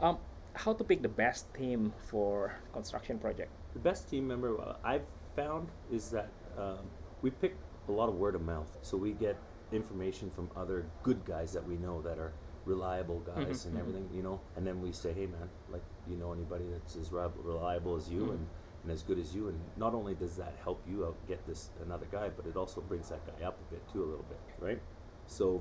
Um, 0.00 0.18
how 0.54 0.72
to 0.72 0.84
pick 0.84 1.02
the 1.02 1.08
best 1.08 1.52
team 1.54 1.92
for 2.10 2.54
construction 2.72 3.18
project? 3.18 3.50
The 3.74 3.80
best 3.80 4.08
team 4.08 4.26
member 4.26 4.56
I've 4.84 5.06
found 5.34 5.68
is 5.92 6.10
that 6.10 6.28
um, 6.58 6.86
we 7.22 7.30
pick 7.30 7.54
a 7.88 7.92
lot 7.92 8.08
of 8.08 8.14
word 8.16 8.34
of 8.34 8.42
mouth. 8.42 8.70
So 8.82 8.96
we 8.96 9.12
get 9.12 9.36
information 9.72 10.30
from 10.30 10.48
other 10.56 10.86
good 11.02 11.24
guys 11.24 11.52
that 11.52 11.66
we 11.66 11.76
know 11.76 12.00
that 12.02 12.18
are 12.18 12.32
reliable 12.64 13.20
guys 13.20 13.62
Mhm, 13.64 13.66
and 13.66 13.78
everything, 13.78 14.08
you 14.14 14.22
know. 14.22 14.40
And 14.56 14.66
then 14.66 14.80
we 14.80 14.92
say, 14.92 15.12
hey 15.12 15.26
man, 15.26 15.48
like 15.70 15.82
you 16.08 16.16
know 16.16 16.32
anybody 16.32 16.64
that's 16.72 16.96
as 16.96 17.12
reliable 17.12 17.96
as 17.96 18.08
you 18.10 18.22
Mhm. 18.26 18.30
and, 18.34 18.46
and 18.86 18.92
as 18.92 19.02
good 19.02 19.18
as 19.18 19.34
you. 19.34 19.48
And 19.48 19.58
not 19.76 19.94
only 19.94 20.14
does 20.14 20.36
that 20.36 20.54
help 20.62 20.80
you 20.88 21.04
out 21.04 21.16
get 21.26 21.44
this 21.46 21.70
another 21.84 22.06
guy, 22.10 22.28
but 22.28 22.46
it 22.46 22.56
also 22.56 22.80
brings 22.80 23.08
that 23.08 23.20
guy 23.26 23.44
up 23.44 23.58
a 23.68 23.74
bit 23.74 23.82
too, 23.92 24.04
a 24.04 24.06
little 24.06 24.24
bit, 24.28 24.38
right? 24.60 24.80
So 25.26 25.60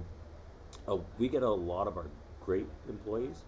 uh, 0.88 0.98
we 1.18 1.28
get 1.28 1.42
a 1.42 1.50
lot 1.50 1.88
of 1.88 1.98
our 1.98 2.06
great 2.40 2.68
employees 2.88 3.44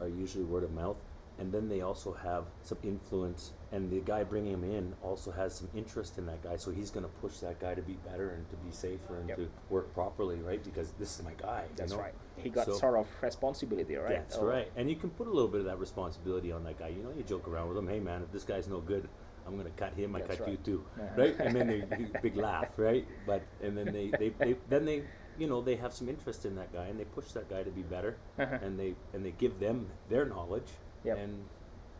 are 0.00 0.08
usually 0.08 0.44
word 0.44 0.64
of 0.64 0.72
mouth 0.72 0.96
and 1.38 1.50
then 1.52 1.68
they 1.68 1.80
also 1.80 2.12
have 2.12 2.44
some 2.62 2.78
influence 2.82 3.52
and 3.72 3.90
the 3.90 4.00
guy 4.00 4.22
bringing 4.22 4.52
him 4.52 4.64
in 4.64 4.94
also 5.02 5.30
has 5.30 5.54
some 5.54 5.68
interest 5.74 6.18
in 6.18 6.26
that 6.26 6.42
guy 6.42 6.56
so 6.56 6.70
he's 6.70 6.90
going 6.90 7.04
to 7.04 7.10
push 7.20 7.38
that 7.38 7.58
guy 7.58 7.74
to 7.74 7.82
be 7.82 7.94
better 8.06 8.30
and 8.30 8.48
to 8.50 8.56
be 8.56 8.70
safer 8.70 9.18
and 9.18 9.28
Yep. 9.30 9.38
to 9.38 9.48
work 9.70 9.92
properly 9.94 10.36
right 10.40 10.62
because 10.62 10.92
this 10.98 11.18
is 11.18 11.24
my 11.24 11.32
guy 11.40 11.62
you 11.68 11.74
That's 11.76 11.92
know? 11.92 11.98
right. 12.00 12.14
He 12.36 12.50
got 12.50 12.66
So- 12.66 12.74
sort 12.74 12.96
of 12.96 13.06
responsibility, 13.22 13.96
right? 13.96 14.16
that's 14.28 14.36
Oh, 14.36 14.44
right 14.46 14.70
and 14.76 14.88
you 14.90 14.96
can 14.96 15.10
put 15.10 15.26
a 15.26 15.30
little 15.30 15.48
bit 15.48 15.60
of 15.60 15.66
that 15.66 15.78
responsibility 15.78 16.52
on 16.52 16.64
that 16.64 16.78
guy 16.78 16.88
you 16.88 17.02
know 17.02 17.10
you 17.16 17.22
joke 17.22 17.48
around 17.48 17.68
with 17.68 17.78
him 17.78 17.88
hey 17.88 18.00
man 18.00 18.22
if 18.22 18.30
this 18.30 18.44
guy's 18.44 18.68
no 18.68 18.80
good 18.80 19.08
i'm 19.46 19.54
going 19.58 19.64
to 19.64 19.72
cut 19.78 19.94
him 19.94 20.14
i 20.14 20.20
That's 20.20 20.36
cut 20.38 20.48
you 20.48 20.56
too 20.58 20.84
Uh-huh. 21.00 21.20
right 21.22 21.36
and 21.40 21.56
then 21.56 21.66
they 21.90 22.20
big 22.20 22.36
laugh 22.36 22.70
right 22.78 23.06
but 23.26 23.42
and 23.62 23.76
then 23.76 23.86
they, 23.92 24.10
they, 24.18 24.28
they 24.38 24.56
then 24.68 24.84
they 24.84 25.02
you 25.38 25.46
know 25.46 25.62
they 25.62 25.76
have 25.76 25.94
some 25.94 26.08
interest 26.10 26.44
in 26.44 26.54
that 26.56 26.72
guy 26.74 26.86
and 26.88 27.00
they 27.00 27.04
push 27.06 27.32
that 27.32 27.48
guy 27.48 27.62
to 27.62 27.70
be 27.70 27.82
better 27.82 28.18
Uh-huh. 28.38 28.58
and 28.62 28.78
they 28.78 28.94
and 29.14 29.24
they 29.24 29.30
give 29.32 29.58
them 29.58 29.86
their 30.10 30.26
knowledge 30.26 30.70
Yep. 31.04 31.18
and 31.18 31.44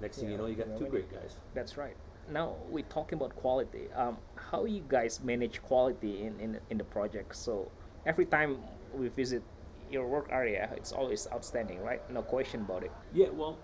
next 0.01 0.19
thing 0.19 0.27
Yeah, 0.27 0.33
you 0.33 0.39
know 0.39 0.47
you 0.47 0.55
got 0.55 0.77
two 0.79 0.87
great 0.87 1.11
guys 1.11 1.37
That's 1.55 1.77
right. 1.77 1.97
Now 2.31 2.55
we're 2.71 2.85
talking 2.85 3.19
about 3.19 3.35
quality. 3.35 3.91
Um, 3.97 4.17
how 4.37 4.65
you 4.65 4.85
guys 4.89 5.21
manage 5.25 5.61
quality 5.63 6.23
in, 6.23 6.39
in, 6.39 6.61
in 6.71 6.79
the 6.79 6.85
project? 6.85 7.35
So 7.35 7.71
every 8.07 8.27
time 8.27 8.59
we 8.95 9.09
visit 9.09 9.43
your 9.91 10.07
work 10.07 10.29
area, 10.31 10.71
it's 10.77 10.93
always 10.93 11.27
outstanding, 11.33 11.83
right? 11.83 12.01
No 12.11 12.23
question 12.23 12.61
about 12.63 12.85
it. 12.85 12.93
Yeah, 13.13 13.29
well, 13.31 13.59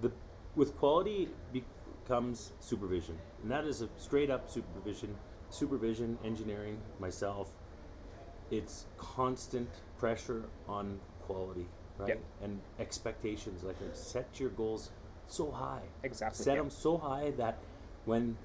the 0.00 0.12
with 0.56 0.76
quality 0.76 1.28
becomes 1.52 2.52
supervision, 2.60 3.18
and 3.42 3.50
that 3.50 3.64
is 3.64 3.82
a 3.82 3.88
straight 3.96 4.30
up 4.30 4.48
supervision. 4.50 5.14
Supervision, 5.50 6.18
engineering, 6.24 6.78
myself. 6.98 7.48
It's 8.50 8.86
constant 8.96 9.68
pressure 9.98 10.44
on 10.68 10.98
quality, 11.22 11.66
right? 11.98 12.08
Yep. 12.08 12.20
And 12.42 12.60
expectations. 12.78 13.62
Like 13.62 13.76
set 13.92 14.26
your 14.40 14.50
goals 14.50 14.90
so 15.26 15.50
high. 15.50 15.82
Exactly. 16.02 16.44
Set 16.44 16.56
yeah. 16.56 16.62
them 16.62 16.70
so 16.70 16.96
high 16.98 17.32
that 17.38 17.58
when 18.04 18.36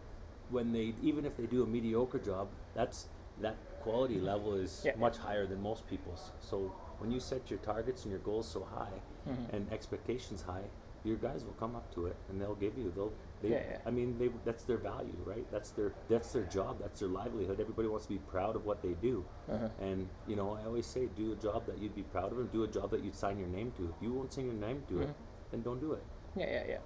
when 0.49 0.71
they 0.71 0.93
even 1.01 1.25
if 1.25 1.37
they 1.37 1.45
do 1.45 1.63
a 1.63 1.67
mediocre 1.67 2.19
job, 2.19 2.47
that's 2.73 3.07
that 3.41 3.55
quality 3.81 4.19
level 4.19 4.55
is 4.55 4.81
Yeah. 4.83 4.95
much 4.97 5.17
higher 5.17 5.45
than 5.45 5.61
most 5.61 5.87
people's. 5.87 6.31
So 6.41 6.71
when 6.99 7.11
you 7.11 7.19
set 7.19 7.49
your 7.49 7.59
targets 7.59 8.03
and 8.03 8.11
your 8.11 8.19
goals 8.21 8.47
so 8.47 8.63
high 8.63 9.01
Mhm. 9.27 9.53
and 9.53 9.71
expectations 9.71 10.41
high, 10.41 10.65
your 11.03 11.15
guys 11.17 11.45
will 11.45 11.53
come 11.53 11.75
up 11.75 11.93
to 11.95 12.07
it 12.07 12.15
and 12.29 12.41
they'll 12.41 12.55
give 12.55 12.77
you. 12.77 12.91
They'll. 12.91 13.13
They, 13.41 13.49
Yeah, 13.49 13.61
yeah. 13.71 13.77
I 13.85 13.89
mean, 13.91 14.17
they, 14.19 14.29
that's 14.45 14.63
their 14.63 14.77
value, 14.77 15.15
right? 15.25 15.45
That's 15.51 15.71
their 15.71 15.93
that's 16.09 16.31
their 16.33 16.43
job. 16.43 16.77
That's 16.81 16.99
their 16.99 17.09
livelihood. 17.09 17.59
Everybody 17.59 17.87
wants 17.87 18.05
to 18.07 18.13
be 18.13 18.19
proud 18.19 18.55
of 18.55 18.65
what 18.65 18.81
they 18.81 18.95
do. 19.01 19.23
Uh-huh. 19.51 19.69
And 19.81 20.07
you 20.27 20.35
know, 20.35 20.57
I 20.61 20.65
always 20.65 20.85
say, 20.85 21.07
do 21.15 21.31
a 21.31 21.35
job 21.35 21.65
that 21.67 21.77
you'd 21.79 21.95
be 21.95 22.03
proud 22.03 22.31
of, 22.31 22.39
and 22.39 22.51
do 22.51 22.63
a 22.63 22.67
job 22.67 22.91
that 22.91 23.03
you'd 23.03 23.15
sign 23.15 23.39
your 23.39 23.47
name 23.47 23.71
to. 23.77 23.83
If 23.85 24.01
you 24.01 24.11
won't 24.13 24.33
sign 24.33 24.45
your 24.45 24.55
name 24.55 24.83
to 24.89 24.93
Mhm. 24.95 25.03
it, 25.03 25.15
then 25.51 25.61
don't 25.61 25.79
do 25.79 25.93
it. 25.93 26.03
Yeah, 26.35 26.47
yeah, 26.51 26.63
yeah. 26.67 26.77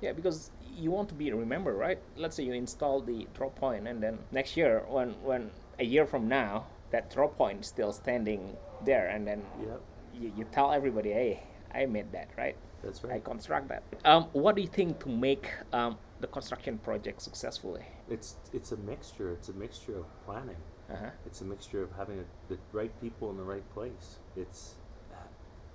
Yeah, 0.00 0.12
because 0.12 0.50
you 0.76 0.90
want 0.90 1.08
to 1.10 1.14
be 1.14 1.30
remembered, 1.32 1.76
right? 1.76 1.98
Let's 2.16 2.34
say 2.36 2.42
you 2.42 2.52
install 2.54 3.00
the 3.00 3.28
drop 3.34 3.54
point, 3.54 3.86
and 3.86 4.02
then 4.02 4.18
next 4.32 4.56
year, 4.56 4.84
when 4.88 5.10
when 5.22 5.50
a 5.78 5.84
year 5.84 6.06
from 6.06 6.26
now, 6.28 6.66
that 6.90 7.14
drop 7.14 7.36
point 7.38 7.60
is 7.60 7.68
still 7.68 7.92
standing 7.92 8.56
there, 8.84 9.06
and 9.08 9.24
then 9.26 9.42
Yep, 9.60 9.80
you, 10.14 10.32
you 10.36 10.44
tell 10.50 10.72
everybody, 10.72 11.12
hey, 11.12 11.42
I 11.72 11.86
made 11.86 12.10
that, 12.12 12.28
right? 12.36 12.56
That's 12.82 13.04
I 13.04 13.18
construct 13.20 13.68
that. 13.68 13.82
Um, 14.04 14.24
what 14.32 14.56
do 14.56 14.62
you 14.62 14.68
think 14.68 14.98
to 15.00 15.08
make 15.08 15.48
um, 15.72 15.98
the 16.20 16.26
construction 16.26 16.78
project 16.78 17.22
successfully? 17.22 17.84
It's 18.08 18.36
it's 18.52 18.72
a 18.72 18.76
mixture. 18.76 19.32
It's 19.32 19.48
a 19.48 19.54
mixture 19.54 19.98
of 19.98 20.24
planning. 20.24 20.56
Uh-huh. 20.90 21.10
It's 21.26 21.40
a 21.40 21.44
mixture 21.44 21.82
of 21.82 21.90
having 21.96 22.18
a, 22.18 22.24
the 22.52 22.58
right 22.72 22.92
people 23.00 23.30
in 23.30 23.36
the 23.36 23.42
right 23.44 23.68
place. 23.74 24.18
It's 24.36 24.74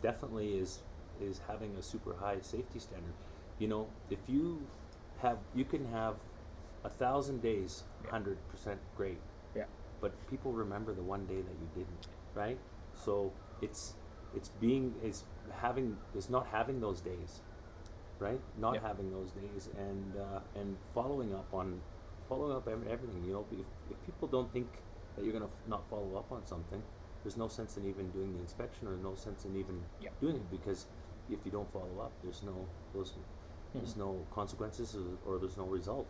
definitely 0.02 0.58
is 0.58 0.80
is 1.20 1.42
having 1.48 1.76
a 1.78 1.82
super 1.82 2.16
high 2.16 2.40
safety 2.42 2.80
standard. 2.80 3.14
You 3.60 3.68
know, 3.68 3.88
if 4.10 4.20
you 4.28 4.62
have 5.20 5.38
you 5.56 5.66
can 5.66 5.86
have 5.92 6.16
a 6.84 6.90
thousand 6.90 7.42
days, 7.42 7.84
Yeah. 8.04 8.12
hundred 8.12 8.38
percent 8.50 8.80
great, 8.96 9.20
Yeah. 9.56 9.66
but 10.02 10.12
people 10.30 10.52
remember 10.52 10.94
the 10.94 11.02
one 11.02 11.26
day 11.26 11.42
that 11.42 11.56
you 11.62 11.68
didn't, 11.74 12.08
right? 12.36 12.60
So 12.94 13.32
it's 13.62 13.96
it's 14.38 14.50
being 14.65 14.86
is 15.10 15.17
having 15.63 15.88
is 16.20 16.29
not 16.36 16.46
having 16.58 16.77
those 16.86 17.00
days, 17.12 17.32
right? 18.20 18.41
Not 18.65 18.75
Yeah. 18.75 18.88
having 18.89 19.08
those 19.17 19.32
days 19.44 19.70
and 19.88 20.17
uh, 20.27 20.60
and 20.60 20.70
following 20.94 21.32
up 21.39 21.50
on 21.62 21.67
following 22.29 22.53
up 22.58 22.67
everything. 22.96 23.24
You 23.27 23.34
know, 23.34 23.46
if, 23.51 23.65
if 23.94 23.98
people 24.06 24.27
don't 24.36 24.51
think 24.56 24.67
that 25.15 25.24
you're 25.25 25.34
gonna 25.38 25.46
f- 25.56 25.67
not 25.75 25.82
follow 25.89 26.12
up 26.22 26.32
on 26.32 26.46
something, 26.53 26.82
there's 27.24 27.38
no 27.38 27.48
sense 27.58 27.77
in 27.77 27.84
even 27.91 28.10
doing 28.17 28.32
the 28.38 28.41
inspection 28.48 28.88
or 28.88 28.96
no 29.10 29.13
sense 29.15 29.46
in 29.46 29.56
even 29.63 29.77
Yeah. 30.06 30.12
doing 30.22 30.36
it 30.44 30.48
because 30.58 30.88
if 31.36 31.39
you 31.46 31.51
don't 31.58 31.72
follow 31.77 31.98
up, 32.06 32.12
there's 32.24 32.44
no 32.44 32.56
those 32.94 33.13
there's 33.74 33.94
Mhm. 33.96 34.06
no 34.06 34.10
consequences 34.39 34.96
or, 34.96 35.08
or 35.27 35.34
there's 35.41 35.58
no 35.58 35.65
result. 35.79 36.06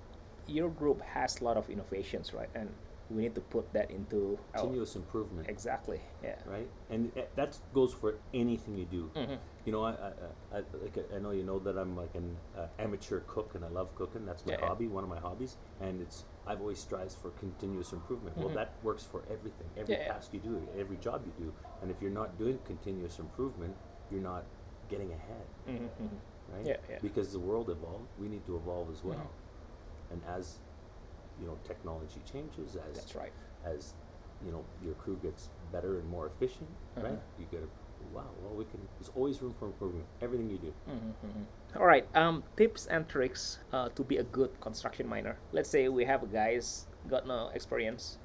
Your 0.48 0.70
group 0.70 1.02
has 1.02 1.42
a 1.42 1.44
lot 1.44 1.58
of 1.58 1.70
innovations, 1.70 2.34
right? 2.34 2.50
And 2.56 2.70
we 3.10 3.22
need 3.22 3.36
to 3.36 3.42
put 3.42 3.72
that 3.74 3.90
into 3.92 4.38
our- 4.54 4.62
Continuous 4.62 4.96
improvement. 4.96 5.48
exactly. 5.50 6.02
Yeah. 6.24 6.36
right? 6.46 6.70
And 6.90 7.12
that 7.36 7.58
goes 7.74 7.94
for 7.94 8.16
anything 8.34 8.76
you 8.76 8.86
do. 8.86 9.10
Mhm. 9.16 9.38
You 9.66 9.72
know, 9.72 9.84
I, 9.84 9.92
I, 9.92 10.12
I, 10.58 10.58
like 10.82 10.98
I 11.14 11.20
know 11.20 11.32
you 11.32 11.44
know 11.44 11.60
that 11.60 11.78
I'm 11.78 11.96
like 11.96 12.14
an 12.16 12.36
uh, 12.58 12.68
amateur 12.80 13.22
cook 13.28 13.56
and 13.56 13.64
I 13.64 13.70
love 13.70 13.94
cooking. 13.96 14.26
That's 14.26 14.46
my 14.46 14.54
Yeah, 14.54 14.60
yeah. 14.62 14.68
hobby, 14.68 14.88
one 14.88 15.04
of 15.04 15.10
my 15.10 15.20
hobbies, 15.20 15.58
and 15.82 16.02
it's 16.02 16.26
I've 16.46 16.62
always 16.62 16.80
strives 16.80 17.14
for 17.16 17.30
continuous 17.32 17.92
improvement. 17.94 18.38
Well, 18.38 18.50
Mhm. 18.50 18.56
that 18.56 18.74
works 18.84 19.04
for 19.04 19.24
everything, 19.30 19.70
every 19.78 19.96
Yeah, 19.96 20.02
yeah. 20.02 20.14
task 20.14 20.34
you 20.34 20.40
do, 20.40 20.66
every 20.78 20.98
job 20.98 21.26
you 21.26 21.34
do. 21.46 21.54
And 21.82 21.92
if 21.92 22.02
you're 22.02 22.12
not 22.22 22.38
doing 22.38 22.60
continuous 22.66 23.20
improvement, 23.20 23.76
you're 24.10 24.22
not 24.22 24.44
getting 24.90 25.12
ahead, 25.12 25.46
Mhm, 25.68 25.90
mhm. 26.02 26.10
right? 26.54 26.66
Yeah, 26.66 26.78
yeah. 26.90 27.00
Because 27.02 27.32
the 27.34 27.40
world 27.40 27.70
evolved, 27.70 28.08
we 28.20 28.30
need 28.30 28.46
to 28.46 28.56
evolve 28.56 28.90
as 28.90 29.04
well. 29.04 29.18
Mhm. 29.18 30.12
And 30.12 30.22
as 30.26 30.60
you 31.42 31.48
know, 31.48 31.58
technology 31.66 32.22
changes, 32.32 32.76
as 32.76 32.96
That's 32.98 33.16
right. 33.16 33.32
as 33.66 33.94
you 34.46 34.52
know 34.52 34.64
your 34.84 34.94
crew 34.96 35.18
gets 35.22 35.50
better 35.72 36.00
and 36.00 36.08
more 36.10 36.28
efficient, 36.28 36.70
right? 36.96 37.06
Uh-huh. 37.06 37.16
You 37.40 37.46
get 37.52 37.62
a 37.62 37.68
wow. 38.16 38.24
Well, 38.44 38.54
we 38.56 38.66
can. 38.66 38.80
There's 39.00 39.12
always 39.16 39.42
room 39.42 39.54
for 39.60 39.66
improvement. 39.66 40.06
Everything 40.22 40.50
you 40.50 40.58
do. 40.58 40.74
Mhm, 40.90 41.14
mhm. 41.26 41.80
All 41.80 41.86
right. 41.86 42.06
Um, 42.16 42.44
tips 42.56 42.86
and 42.88 43.08
tricks 43.10 43.60
uh, 43.74 43.90
to 43.90 44.04
be 44.04 44.18
a 44.18 44.24
good 44.24 44.60
construction 44.62 45.08
miner. 45.08 45.38
Let's 45.52 45.70
say 45.70 45.88
we 45.90 46.06
have 46.06 46.24
a 46.24 46.28
guys 46.28 46.88
got 47.10 47.26
no 47.28 47.50
experience, 47.54 48.18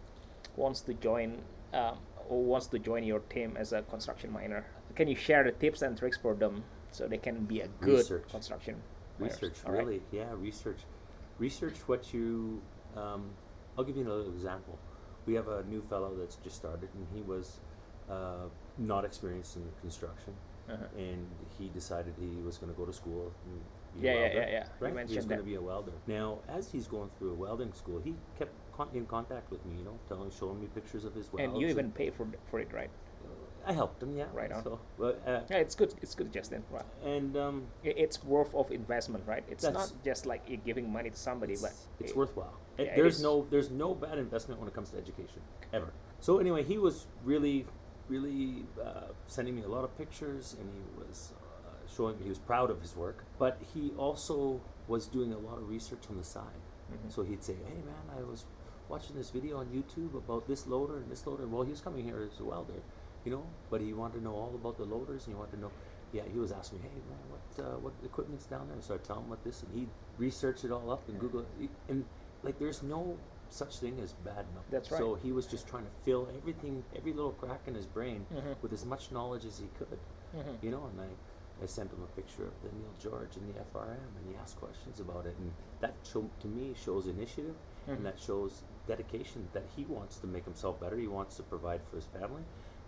wants 0.56 0.80
to 0.82 0.94
join, 0.94 1.42
um, 1.72 1.98
or 2.28 2.42
wants 2.42 2.66
to 2.68 2.78
join 2.78 3.04
your 3.04 3.20
team 3.20 3.56
as 3.56 3.72
a 3.72 3.82
construction 3.82 4.30
miner. 4.32 4.64
Can 4.94 5.08
you 5.08 5.16
share 5.16 5.42
the 5.44 5.52
tips 5.52 5.82
and 5.82 5.96
tricks 5.98 6.16
for 6.18 6.34
them 6.34 6.64
so 6.90 7.08
they 7.08 7.18
can 7.18 7.44
be 7.46 7.60
a 7.60 7.68
good 7.80 7.98
Research. 7.98 8.28
construction? 8.30 8.76
Research, 9.18 9.56
right. 9.64 9.78
really, 9.84 10.02
yeah. 10.12 10.26
Research, 10.36 10.80
research 11.38 11.76
what 11.86 12.12
you. 12.12 12.60
Um, 12.96 13.30
I'll 13.76 13.84
give 13.84 13.96
you 13.96 14.02
another 14.02 14.28
example. 14.30 14.78
We 15.26 15.34
have 15.34 15.48
a 15.48 15.62
new 15.64 15.80
fellow 15.82 16.14
that's 16.18 16.36
just 16.36 16.56
started, 16.56 16.88
and 16.94 17.06
he 17.14 17.22
was 17.22 17.60
uh, 18.10 18.46
not 18.78 19.04
experienced 19.04 19.56
in 19.56 19.62
construction, 19.80 20.34
Uh-huh. 20.68 20.84
and 20.98 21.26
he 21.58 21.68
decided 21.68 22.14
he 22.18 22.40
was 22.42 22.58
going 22.58 22.72
to 22.72 22.78
go 22.78 22.84
to 22.86 22.92
school 22.92 23.32
and 23.46 23.60
Yeah, 24.04 24.12
yeah, 24.12 24.20
welder. 24.20 24.34
yeah, 24.34 24.50
yeah. 24.50 24.64
You 24.80 24.94
Right? 24.96 25.08
he 25.08 25.16
was 25.16 25.26
going 25.26 25.40
to 25.40 25.44
be 25.46 25.54
a 25.54 25.60
welder. 25.60 25.92
Now, 26.06 26.38
as 26.48 26.70
he's 26.72 26.88
going 26.88 27.10
through 27.18 27.32
a 27.32 27.34
welding 27.44 27.72
school, 27.72 28.00
he 28.00 28.14
kept 28.38 28.52
con- 28.76 28.90
in 28.94 29.06
contact 29.06 29.50
with 29.50 29.64
me. 29.66 29.78
You 29.78 29.84
know, 29.84 29.98
telling, 30.08 30.30
showing 30.30 30.60
me 30.60 30.66
pictures 30.78 31.04
of 31.04 31.14
his 31.14 31.32
welds. 31.32 31.52
and 31.52 31.60
you 31.60 31.68
even 31.68 31.90
pay 31.92 32.10
for 32.10 32.26
for 32.50 32.58
it, 32.60 32.72
right? 32.72 32.90
I 33.66 33.72
helped 33.72 34.02
him. 34.02 34.16
Yeah. 34.16 34.26
Right 34.32 34.50
on. 34.52 34.64
So, 34.64 34.80
but, 34.98 35.22
uh, 35.26 35.40
Yeah, 35.50 35.58
it's 35.58 35.74
good. 35.74 35.94
It's 36.02 36.14
good, 36.14 36.32
Justin. 36.32 36.64
Right. 36.70 36.84
and 37.04 37.36
um, 37.36 37.66
I- 37.84 37.88
It's 38.04 38.22
worth 38.24 38.54
of 38.54 38.70
investment, 38.70 39.24
right? 39.26 39.44
It's 39.48 39.64
not 39.64 39.92
just 40.04 40.26
like 40.26 40.42
you're 40.48 40.58
giving 40.64 40.90
money 40.92 41.10
to 41.10 41.16
somebody, 41.16 41.56
but 41.60 41.72
it's, 42.00 42.10
it- 42.10 42.16
worthwhile. 42.16 42.58
yeah, 42.78 42.84
It- 42.84 42.88
it 42.88 42.96
there's 42.96 43.22
no 43.22 43.46
there's 43.50 43.70
no 43.70 43.94
bad 43.94 44.18
investment 44.18 44.58
when 44.60 44.68
it 44.68 44.74
comes 44.74 44.90
to 44.90 44.98
education 44.98 45.40
ever. 45.72 45.92
So 46.20 46.38
anyway, 46.38 46.62
he 46.64 46.78
was 46.78 47.06
really 47.24 47.66
really 48.08 48.64
uh, 48.82 49.08
sending 49.26 49.54
me 49.54 49.62
a 49.62 49.68
lot 49.68 49.84
of 49.84 49.96
pictures, 49.96 50.56
and 50.58 50.68
he 50.74 50.82
was 51.00 51.32
uh, 51.66 51.70
showing 51.96 52.16
me 52.18 52.24
he 52.24 52.28
was 52.28 52.38
proud 52.38 52.68
of 52.70 52.80
his 52.80 52.96
work. 52.96 53.24
But 53.38 53.58
he 53.72 53.92
also 53.96 54.60
was 54.88 55.06
doing 55.06 55.32
a 55.32 55.38
lot 55.38 55.56
of 55.58 55.68
research 55.68 56.04
on 56.10 56.16
the 56.18 56.24
side. 56.24 56.60
Mhm. 56.92 57.12
So 57.12 57.22
he'd 57.22 57.42
say, 57.44 57.54
"Hey 57.54 57.80
man, 57.90 58.04
I 58.18 58.22
was 58.22 58.44
watching 58.88 59.14
this 59.16 59.30
video 59.30 59.58
on 59.58 59.66
YouTube 59.68 60.14
about 60.16 60.46
this 60.46 60.66
loader 60.66 60.96
and 60.98 61.08
this 61.10 61.26
loader." 61.26 61.46
Well, 61.46 61.62
he 61.62 61.70
was 61.70 61.80
coming 61.80 62.04
here 62.04 62.20
as 62.30 62.38
a 62.40 62.44
welder, 62.44 62.82
you 63.24 63.30
know, 63.32 63.44
but 63.70 63.80
he 63.80 63.92
wanted 63.92 64.18
to 64.18 64.24
know 64.24 64.34
all 64.34 64.52
about 64.54 64.76
the 64.76 64.84
loaders, 64.84 65.26
and 65.26 65.34
he 65.34 65.38
wanted 65.38 65.52
to 65.52 65.60
know. 65.60 65.70
Yeah, 66.12 66.22
he 66.30 66.38
was 66.38 66.52
asking 66.52 66.80
me, 66.82 66.88
"Hey 66.92 67.00
man, 67.08 67.18
what 67.30 67.64
uh, 67.64 67.78
what 67.78 67.92
equipment's 68.04 68.44
down 68.46 68.68
there?" 68.68 68.80
So 68.82 68.94
I 68.94 68.98
tell 68.98 69.16
him 69.18 69.28
what 69.30 69.42
this, 69.44 69.62
and 69.62 69.72
he 69.74 69.88
researched 70.18 70.64
it 70.64 70.70
all 70.72 70.90
up 70.90 71.08
and 71.08 71.18
Google 71.18 71.40
it, 71.60 71.70
and 71.88 72.04
like 72.42 72.58
there's 72.58 72.82
no 72.82 73.16
such 73.48 73.78
thing 73.78 73.98
as 74.00 74.12
bad 74.24 74.44
enough. 74.52 74.64
That's 74.70 74.90
right. 74.90 74.98
So 74.98 75.14
he 75.14 75.30
was 75.32 75.46
just 75.46 75.66
trying 75.68 75.84
to 75.84 75.90
fill 76.04 76.28
everything, 76.36 76.82
every 76.96 77.12
little 77.12 77.32
crack 77.32 77.60
in 77.66 77.74
his 77.74 77.86
brain 77.86 78.26
Mhm. 78.32 78.56
with 78.62 78.72
as 78.72 78.84
much 78.86 79.10
knowledge 79.12 79.44
as 79.44 79.58
he 79.58 79.68
could, 79.78 79.98
Mhm. 80.34 80.62
you 80.62 80.70
know. 80.70 80.84
And 80.86 81.00
I, 81.02 81.08
I 81.62 81.66
sent 81.66 81.92
him 81.92 82.02
a 82.02 82.06
picture 82.16 82.44
of 82.46 82.52
the 82.62 82.70
Neil 82.76 82.92
George 82.98 83.36
and 83.36 83.54
the 83.54 83.60
FRM, 83.60 84.16
and 84.18 84.26
he 84.28 84.34
asked 84.36 84.58
questions 84.58 85.00
about 85.00 85.26
it, 85.26 85.36
and 85.38 85.52
that 85.80 85.94
show, 86.02 86.28
to 86.40 86.46
me 86.46 86.72
shows 86.74 87.06
initiative, 87.06 87.54
Mhm. 87.86 87.92
and 87.96 88.06
that 88.06 88.18
shows 88.18 88.62
dedication 88.86 89.48
that 89.52 89.64
he 89.76 89.84
wants 89.84 90.16
to 90.18 90.26
make 90.26 90.44
himself 90.44 90.80
better. 90.80 90.96
He 90.96 91.06
wants 91.06 91.36
to 91.36 91.42
provide 91.42 91.82
for 91.84 91.96
his 91.96 92.06
family, 92.06 92.44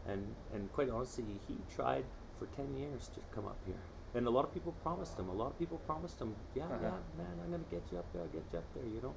and 0.08 0.34
and 0.54 0.72
quite 0.72 0.90
honestly, 0.90 1.24
he 1.48 1.56
tried 1.74 2.04
for 2.38 2.46
ten 2.56 2.74
years 2.76 3.08
to 3.14 3.20
come 3.34 3.46
up 3.46 3.58
here. 3.66 3.80
And 4.14 4.26
a 4.26 4.30
lot 4.30 4.44
of 4.44 4.52
people 4.54 4.72
promised 4.82 5.18
him. 5.18 5.28
A 5.28 5.32
lot 5.32 5.48
of 5.48 5.58
people 5.58 5.78
promised 5.86 6.20
him, 6.20 6.34
yeah, 6.54 6.64
Uh-huh. 6.64 6.78
yeah, 6.82 6.90
man, 7.18 7.34
I'm 7.44 7.50
gonna 7.50 7.64
get 7.70 7.82
you 7.90 7.98
up 7.98 8.06
there. 8.12 8.22
I'll 8.22 8.28
get 8.28 8.44
you 8.52 8.58
up 8.58 8.64
there. 8.74 8.84
You 8.86 9.00
know, 9.02 9.14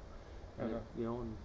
and 0.58 0.70
Uh-huh. 0.74 0.80
you 0.98 1.04
know, 1.04 1.20
and 1.20 1.36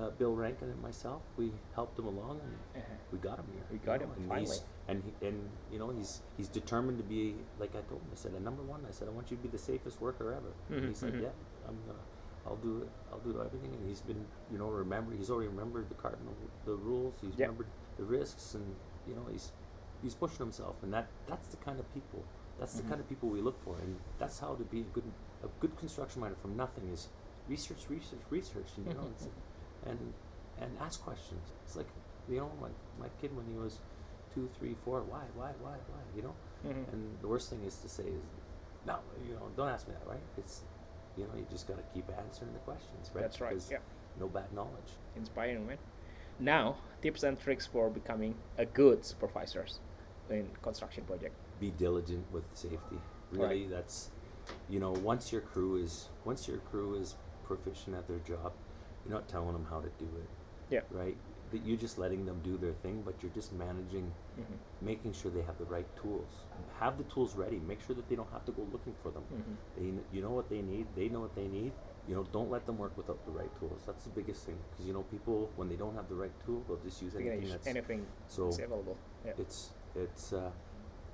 uh, 0.00 0.10
Bill 0.18 0.34
Rankin 0.34 0.68
and 0.68 0.82
myself, 0.82 1.22
we 1.36 1.52
helped 1.74 1.98
him 1.98 2.06
along, 2.06 2.40
and 2.40 2.54
Uh-huh. 2.82 2.94
we 3.12 3.18
got 3.18 3.38
him 3.38 3.46
here. 3.54 3.64
We 3.70 3.78
got 3.78 4.00
know, 4.00 4.06
him, 4.06 4.12
and 4.16 4.28
finally. 4.28 4.56
He's, 4.56 4.64
and 4.88 5.02
he, 5.02 5.26
and 5.26 5.48
you 5.72 5.78
know 5.78 5.90
he's 5.90 6.22
he's 6.36 6.48
determined 6.48 6.98
to 6.98 7.04
be 7.04 7.34
like 7.58 7.74
I 7.76 7.82
told 7.90 8.00
him. 8.02 8.10
I 8.12 8.16
said, 8.16 8.32
"And 8.34 8.44
number 8.44 8.62
one, 8.62 8.84
I 8.86 8.92
said 8.92 9.08
I 9.08 9.12
want 9.12 9.30
you 9.30 9.36
to 9.36 9.42
be 9.42 9.48
the 9.48 9.58
safest 9.70 10.00
worker 10.00 10.32
ever." 10.34 10.52
And 10.76 10.88
he 10.88 10.94
said, 10.94 11.14
mhm. 11.14 11.22
"Yeah, 11.22 11.34
I'm 11.68 11.76
gonna, 11.86 12.04
I'll 12.46 12.56
do 12.56 12.82
it. 12.82 12.90
I'll 13.12 13.18
do 13.20 13.40
everything." 13.40 13.72
And 13.74 13.86
he's 13.88 14.02
been, 14.02 14.24
you 14.52 14.58
know, 14.58 14.68
remember 14.68 15.12
he's 15.14 15.30
already 15.30 15.48
remembered 15.48 15.88
the 15.88 15.94
cardinal 15.96 16.34
the 16.64 16.74
rules. 16.76 17.14
He's 17.20 17.34
Yeah. 17.38 17.46
remembered 17.46 17.66
the 17.96 18.04
risks, 18.04 18.54
and 18.54 18.64
you 19.08 19.14
know 19.14 19.26
he's 19.30 19.52
he's 20.02 20.14
pushing 20.14 20.38
himself, 20.38 20.76
and 20.82 20.92
that 20.92 21.06
that's 21.26 21.46
the 21.48 21.56
kind 21.58 21.78
of 21.80 21.92
people. 21.94 22.22
That's 22.58 22.74
the 22.74 22.82
kind 22.88 23.00
of 23.00 23.08
people 23.08 23.28
we 23.28 23.42
look 23.42 23.62
for, 23.62 23.76
and 23.76 23.96
that's 24.18 24.38
how 24.38 24.54
to 24.54 24.64
be 24.64 24.80
a 24.80 24.84
good 24.94 25.04
a 25.44 25.48
good 25.60 25.76
construction 25.78 26.20
miner 26.22 26.36
from 26.40 26.56
nothing 26.56 26.88
is 26.92 27.08
research, 27.48 27.84
research, 27.90 28.20
research, 28.30 28.68
and 28.78 28.86
you 28.86 28.94
know, 28.94 29.06
it's, 29.14 29.28
and 29.86 29.98
and 30.60 30.70
ask 30.80 31.02
questions. 31.02 31.52
It's 31.64 31.76
like 31.76 31.88
you 32.30 32.38
know, 32.38 32.50
my 32.60 32.68
my 32.98 33.08
kid 33.20 33.36
when 33.36 33.46
he 33.46 33.58
was 33.58 33.78
two, 34.34 34.48
three, 34.58 34.74
four, 34.84 35.02
why, 35.02 35.22
why, 35.34 35.50
why, 35.60 35.76
why, 35.92 36.00
you 36.14 36.22
know. 36.22 36.34
Mhm. 36.66 36.92
And 36.92 37.18
the 37.20 37.28
worst 37.28 37.50
thing 37.50 37.62
is 37.64 37.76
to 37.78 37.88
say 37.88 38.02
is, 38.04 38.22
no, 38.86 38.98
you 39.26 39.34
know, 39.34 39.48
don't 39.56 39.68
ask 39.68 39.86
me 39.88 39.94
that, 39.94 40.06
right? 40.08 40.22
It's 40.38 40.62
you 41.16 41.24
know, 41.24 41.34
you 41.36 41.46
just 41.50 41.66
got 41.68 41.76
to 41.78 41.84
keep 41.94 42.04
answering 42.18 42.52
the 42.52 42.58
questions, 42.60 43.10
right? 43.14 43.22
That's 43.22 43.40
right, 43.40 43.50
Because 43.50 43.70
yeah. 43.70 43.78
No 44.18 44.28
bad 44.28 44.50
knowledge. 44.54 44.92
Inspiring, 45.14 45.66
man. 45.66 45.76
Now, 46.38 46.76
tips 47.02 47.22
and 47.22 47.38
tricks 47.38 47.66
for 47.66 47.88
becoming 47.90 48.34
a 48.58 48.66
good 48.66 49.04
supervisors 49.04 49.80
in 50.30 50.48
construction 50.62 51.04
project. 51.04 51.34
be 51.60 51.70
diligent 51.70 52.24
with 52.32 52.44
safety. 52.52 52.98
Really, 53.32 53.66
that's 53.66 54.10
you 54.68 54.78
know, 54.78 54.92
once 54.92 55.32
your 55.32 55.40
crew 55.40 55.76
is 55.76 56.08
once 56.24 56.46
your 56.46 56.58
crew 56.58 56.94
is 56.96 57.16
proficient 57.44 57.96
at 57.96 58.06
their 58.06 58.18
job, 58.18 58.52
you're 59.04 59.14
not 59.14 59.26
telling 59.28 59.52
them 59.52 59.66
how 59.70 59.80
to 59.80 59.88
do 59.98 60.04
it, 60.22 60.28
Yeah. 60.68 60.80
right? 60.90 61.16
That 61.52 61.64
you're 61.64 61.78
just 61.78 61.96
letting 61.96 62.26
them 62.26 62.40
do 62.44 62.58
their 62.58 62.72
thing, 62.74 63.02
but 63.04 63.14
you're 63.22 63.32
just 63.32 63.52
managing, 63.52 64.12
Mhm. 64.38 64.56
making 64.82 65.12
sure 65.14 65.30
they 65.30 65.42
have 65.42 65.56
the 65.58 65.64
right 65.64 65.86
tools. 65.96 66.28
Have 66.78 66.98
the 66.98 67.04
tools 67.04 67.34
ready. 67.36 67.58
Make 67.60 67.80
sure 67.80 67.94
that 67.96 68.08
they 68.08 68.16
don't 68.16 68.30
have 68.32 68.44
to 68.46 68.52
go 68.52 68.62
looking 68.72 68.94
for 69.02 69.10
them. 69.10 69.24
Mhm. 69.32 69.56
They, 69.76 70.16
you 70.16 70.22
know 70.22 70.30
what 70.30 70.48
they 70.48 70.60
need. 70.60 70.86
They 70.94 71.08
know 71.08 71.20
what 71.20 71.34
they 71.34 71.48
need. 71.48 71.72
You 72.08 72.14
know, 72.14 72.24
don't 72.32 72.50
let 72.50 72.66
them 72.66 72.78
work 72.78 72.96
without 72.96 73.24
the 73.26 73.32
right 73.32 73.50
tools. 73.58 73.82
That's 73.86 74.04
the 74.04 74.10
biggest 74.10 74.46
thing. 74.46 74.56
Because 74.70 74.86
you 74.86 74.92
know, 74.92 75.02
people 75.02 75.50
when 75.56 75.68
they 75.68 75.76
don't 75.76 75.94
have 75.96 76.08
the 76.08 76.14
right 76.14 76.30
tool, 76.44 76.62
they'll 76.68 76.76
just 76.78 77.02
use 77.02 77.14
anything 77.16 77.42
use 77.42 77.50
that's 77.52 77.66
anything 77.66 78.06
so 78.28 78.44
available. 78.48 78.96
Yeah. 79.24 79.32
it's 79.38 79.70
it's 79.96 80.32
uh, 80.32 80.50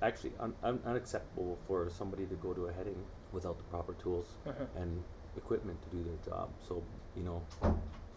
actually 0.01 0.33
un- 0.39 0.53
un- 0.63 0.81
unacceptable 0.85 1.57
for 1.67 1.89
somebody 1.89 2.25
to 2.27 2.35
go 2.35 2.53
to 2.53 2.65
a 2.67 2.73
heading 2.73 2.97
without 3.31 3.57
the 3.57 3.63
proper 3.65 3.93
tools 3.93 4.35
Uh-huh. 4.45 4.65
and 4.81 5.01
equipment 5.35 5.81
to 5.83 5.89
do 5.97 6.03
their 6.03 6.17
job. 6.23 6.49
So 6.67 6.83
you 7.17 7.23
know, 7.23 7.41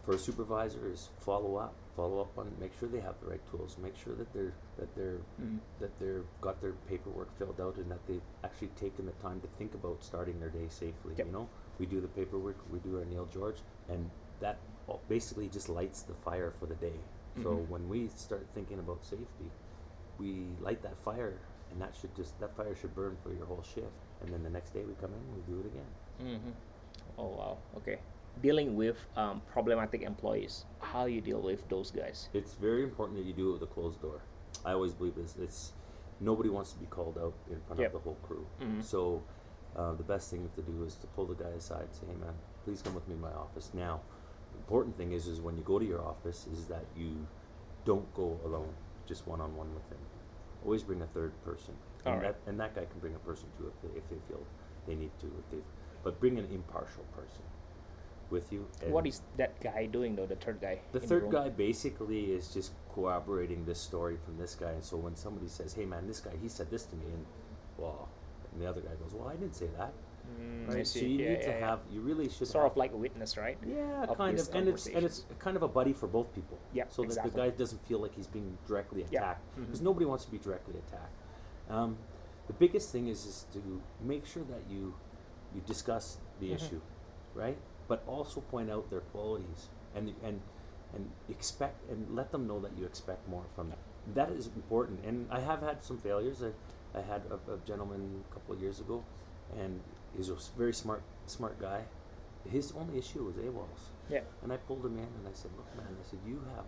for 0.06 0.12
a 0.14 0.18
supervisor 0.18 0.88
is 0.88 1.08
follow 1.18 1.56
up, 1.56 1.74
follow 1.96 2.20
up 2.20 2.38
on, 2.38 2.50
make 2.60 2.70
sure 2.78 2.88
they 2.88 3.00
have 3.00 3.16
the 3.20 3.26
right 3.26 3.40
tools, 3.50 3.76
make 3.82 3.96
sure 3.96 4.14
that 4.14 4.32
they're 4.32 4.54
that 4.78 4.94
they're 4.94 5.18
Mhm. 5.42 5.58
that 5.80 5.98
they're 5.98 6.22
got 6.40 6.60
their 6.60 6.74
paperwork 6.86 7.34
filled 7.36 7.60
out 7.60 7.76
and 7.76 7.90
that 7.90 8.06
they've 8.06 8.22
actually 8.44 8.68
taken 8.68 9.04
the 9.04 9.12
time 9.20 9.40
to 9.40 9.48
think 9.58 9.74
about 9.74 10.02
starting 10.04 10.38
their 10.38 10.48
day 10.48 10.68
safely. 10.68 11.14
Yep. 11.16 11.26
You 11.26 11.32
know, 11.32 11.48
we 11.80 11.86
do 11.86 12.00
the 12.00 12.08
paperwork, 12.08 12.56
we 12.70 12.78
do 12.78 12.96
our 12.98 13.04
Neil 13.04 13.26
George, 13.26 13.60
and 13.88 14.08
that 14.38 14.58
basically 15.08 15.48
just 15.48 15.68
lights 15.68 16.02
the 16.02 16.14
fire 16.14 16.52
for 16.52 16.66
the 16.66 16.76
day. 16.76 17.00
So 17.42 17.56
Mhm. 17.56 17.68
when 17.68 17.88
we 17.88 18.06
start 18.08 18.46
thinking 18.54 18.78
about 18.78 19.04
safety, 19.04 19.50
we 20.18 20.46
light 20.60 20.82
that 20.82 20.96
fire, 20.98 21.40
and 21.72 21.82
that 21.82 21.96
should 21.96 22.14
just 22.14 22.38
that 22.38 22.54
fire 22.56 22.76
should 22.76 22.94
burn 22.94 23.16
for 23.24 23.32
your 23.32 23.46
whole 23.46 23.62
shift. 23.62 23.90
And 24.20 24.32
then 24.32 24.44
the 24.44 24.50
next 24.50 24.70
day 24.70 24.84
we 24.84 24.94
come 24.94 25.12
in, 25.12 25.34
we 25.34 25.42
do 25.52 25.58
it 25.60 25.66
again. 25.66 25.90
Mm-hmm. 26.20 26.50
Oh 27.18 27.26
wow. 27.26 27.58
Okay. 27.78 27.98
Dealing 28.42 28.76
with 28.76 28.98
um, 29.16 29.40
problematic 29.50 30.02
employees. 30.02 30.66
How 30.80 31.06
you 31.06 31.22
deal 31.22 31.40
with 31.40 31.66
those 31.70 31.90
guys? 31.90 32.28
It's 32.34 32.52
very 32.54 32.82
important 32.82 33.18
that 33.18 33.24
you 33.24 33.32
do 33.32 33.48
it 33.50 33.52
with 33.54 33.62
a 33.62 33.66
closed 33.72 34.00
door. 34.02 34.20
I 34.64 34.72
always 34.72 34.92
believe 34.92 35.14
this. 35.14 35.36
It's 35.40 35.72
nobody 36.20 36.50
wants 36.50 36.72
to 36.74 36.78
be 36.78 36.86
called 36.86 37.16
out 37.18 37.32
in 37.50 37.58
front 37.62 37.80
Yep. 37.80 37.86
of 37.88 37.92
the 37.94 37.98
whole 38.00 38.18
crew. 38.22 38.46
Mhm. 38.60 38.82
So 38.82 39.22
uh, 39.74 39.94
the 39.94 40.02
best 40.02 40.30
thing 40.30 40.48
to 40.54 40.62
do 40.62 40.84
is 40.84 40.96
to 40.96 41.06
pull 41.08 41.24
the 41.26 41.34
guy 41.34 41.48
aside 41.50 41.84
and 41.84 41.94
say, 41.94 42.06
"Hey 42.06 42.16
man, 42.16 42.34
please 42.64 42.82
come 42.82 42.94
with 42.94 43.08
me 43.08 43.14
to 43.14 43.20
my 43.20 43.32
office." 43.32 43.72
Now, 43.72 44.00
the 44.52 44.58
important 44.58 44.96
thing 44.98 45.12
is 45.12 45.26
is 45.26 45.40
when 45.40 45.56
you 45.56 45.62
go 45.64 45.78
to 45.78 45.84
your 45.84 46.02
office 46.02 46.46
is 46.52 46.66
that 46.66 46.84
you 46.94 47.26
don't 47.86 48.12
go 48.14 48.38
alone, 48.44 48.74
just 49.06 49.26
one 49.26 49.40
on 49.40 49.56
one 49.56 49.72
with 49.74 49.88
him. 49.90 49.98
Always 50.64 50.82
bring 50.82 51.00
a 51.02 51.06
third 51.06 51.32
person, 51.42 51.74
and 52.04 52.16
Alright. 52.16 52.36
that 52.44 52.50
and 52.50 52.60
that 52.60 52.74
guy 52.74 52.84
can 52.84 53.00
bring 53.00 53.14
a 53.14 53.18
person 53.20 53.48
too 53.56 53.66
if 53.72 53.80
they, 53.82 53.98
if 53.98 54.08
they 54.10 54.18
feel 54.28 54.42
they 54.86 54.94
need 54.94 55.12
to. 55.20 55.26
If 55.26 55.50
they, 55.50 55.62
but 56.02 56.20
bring 56.20 56.38
an 56.38 56.46
impartial 56.52 57.04
person 57.14 57.42
with 58.30 58.52
you. 58.52 58.66
what 58.88 59.06
is 59.06 59.22
that 59.36 59.60
guy 59.60 59.86
doing 59.86 60.16
though? 60.16 60.26
The 60.26 60.36
third 60.36 60.60
guy. 60.60 60.80
the 60.92 61.00
third 61.00 61.22
room? 61.24 61.32
guy 61.32 61.48
basically 61.48 62.32
is 62.32 62.48
just 62.52 62.72
corroborating 62.94 63.64
this 63.64 63.80
story 63.80 64.16
from 64.24 64.36
this 64.38 64.54
guy. 64.54 64.70
And 64.72 64.84
so 64.84 64.96
when 64.96 65.14
somebody 65.16 65.48
says, 65.48 65.72
"Hey 65.74 65.84
man, 65.86 66.06
this 66.06 66.20
guy 66.20 66.32
he 66.42 66.48
said 66.48 66.70
this 66.70 66.84
to 66.86 66.96
me," 66.96 67.06
and 67.12 67.24
well, 67.78 68.08
and 68.52 68.60
the 68.62 68.66
other 68.68 68.80
guy 68.80 68.94
goes, 69.02 69.14
"Well, 69.14 69.28
I 69.28 69.36
didn't 69.36 69.54
say 69.56 69.68
that." 69.78 69.92
Mm, 70.40 70.74
Right? 70.74 70.86
So 70.86 70.98
you 70.98 71.06
yeah, 71.06 71.28
need 71.28 71.38
yeah, 71.38 71.52
to 71.52 71.58
yeah. 71.58 71.68
have. 71.68 71.80
You 71.90 72.00
really 72.00 72.28
should 72.28 72.48
sort 72.48 72.64
have, 72.64 72.72
of 72.72 72.76
like 72.76 72.92
a 72.92 72.96
witness, 72.96 73.36
right? 73.36 73.56
yeah, 73.64 74.02
of 74.04 74.16
kind 74.18 74.36
of, 74.38 74.48
and 74.54 74.66
it's 74.68 74.86
and 74.88 75.04
it's 75.04 75.24
kind 75.38 75.56
of 75.56 75.62
a 75.62 75.68
buddy 75.68 75.92
for 75.92 76.08
both 76.08 76.34
people. 76.34 76.58
Yeah, 76.72 76.84
So 76.88 77.02
that 77.02 77.06
exactly. 77.08 77.30
the 77.30 77.36
guy 77.38 77.50
doesn't 77.50 77.86
feel 77.86 78.00
like 78.00 78.12
he's 78.14 78.26
being 78.26 78.58
directly 78.66 79.02
attacked 79.02 79.44
because 79.54 79.80
Mhm. 79.80 79.84
nobody 79.84 80.04
wants 80.06 80.24
to 80.24 80.30
be 80.32 80.38
directly 80.38 80.74
attacked. 80.78 81.14
Um, 81.70 81.96
the 82.48 82.54
biggest 82.54 82.90
thing 82.90 83.06
is 83.06 83.24
is 83.24 83.46
to 83.52 83.60
make 84.00 84.26
sure 84.26 84.42
that 84.44 84.62
you 84.68 84.94
you 85.54 85.60
discuss 85.64 86.18
the 86.40 86.50
Mhm. 86.50 86.54
issue, 86.56 86.80
right? 87.34 87.56
But 87.88 88.02
also 88.06 88.40
point 88.40 88.70
out 88.70 88.90
their 88.90 89.00
qualities 89.12 89.68
and 89.94 90.12
and 90.24 90.40
and 90.94 91.10
expect 91.28 91.88
and 91.90 92.14
let 92.14 92.30
them 92.32 92.46
know 92.46 92.60
that 92.60 92.72
you 92.78 92.84
expect 92.86 93.28
more 93.28 93.44
from 93.54 93.68
them. 93.70 93.78
That 94.14 94.30
is 94.30 94.46
important. 94.48 95.04
And 95.04 95.26
I 95.30 95.40
have 95.40 95.60
had 95.60 95.82
some 95.82 95.98
failures. 95.98 96.42
I, 96.42 96.52
I 96.98 97.02
had 97.02 97.22
a, 97.30 97.52
a 97.52 97.58
gentleman 97.66 98.24
a 98.30 98.34
couple 98.34 98.54
of 98.54 98.60
years 98.62 98.80
ago, 98.80 99.02
and 99.58 99.80
he's 100.16 100.30
a 100.30 100.36
very 100.56 100.72
smart 100.74 101.02
smart 101.26 101.60
guy. 101.60 101.82
His 102.50 102.72
only 102.78 102.98
issue 102.98 103.24
was 103.24 103.34
AWOLs. 103.36 103.90
Yeah. 104.08 104.20
And 104.42 104.52
I 104.52 104.56
pulled 104.56 104.84
him 104.86 104.96
in 104.98 105.02
and 105.18 105.26
I 105.28 105.32
said, 105.34 105.50
Look, 105.56 105.66
man, 105.76 105.86
I 106.00 106.04
said, 106.08 106.20
you 106.24 106.40
have 106.54 106.64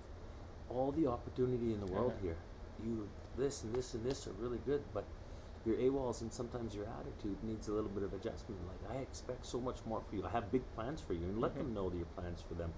all 0.68 0.90
the 0.90 1.06
opportunity 1.06 1.72
in 1.72 1.78
the 1.80 1.86
world 1.86 2.12
Uh-huh. 2.16 2.22
here. 2.34 2.36
You, 2.84 3.08
this 3.36 3.62
and 3.62 3.72
this 3.74 3.94
and 3.94 4.04
this 4.04 4.26
are 4.26 4.32
really 4.40 4.58
good, 4.66 4.82
but 4.92 5.04
your 5.64 5.76
AWOLs 5.76 6.20
and 6.22 6.32
sometimes 6.32 6.74
your 6.74 6.86
attitude 6.86 7.42
needs 7.42 7.68
a 7.68 7.72
little 7.72 7.90
bit 7.90 8.02
of 8.02 8.12
adjustment. 8.14 8.60
Like, 8.66 8.96
I 8.98 9.00
expect 9.02 9.44
so 9.44 9.60
much 9.60 9.78
more 9.86 10.00
for 10.08 10.16
you. 10.16 10.24
I 10.24 10.30
have 10.30 10.50
big 10.50 10.62
plans 10.74 11.00
for 11.00 11.12
you. 11.12 11.24
And 11.24 11.40
let 11.40 11.54
Mhm. 11.54 11.58
them 11.58 11.74
know 11.74 11.90
that 11.90 11.96
your 11.96 12.06
plans 12.16 12.42
for 12.42 12.54
them. 12.54 12.72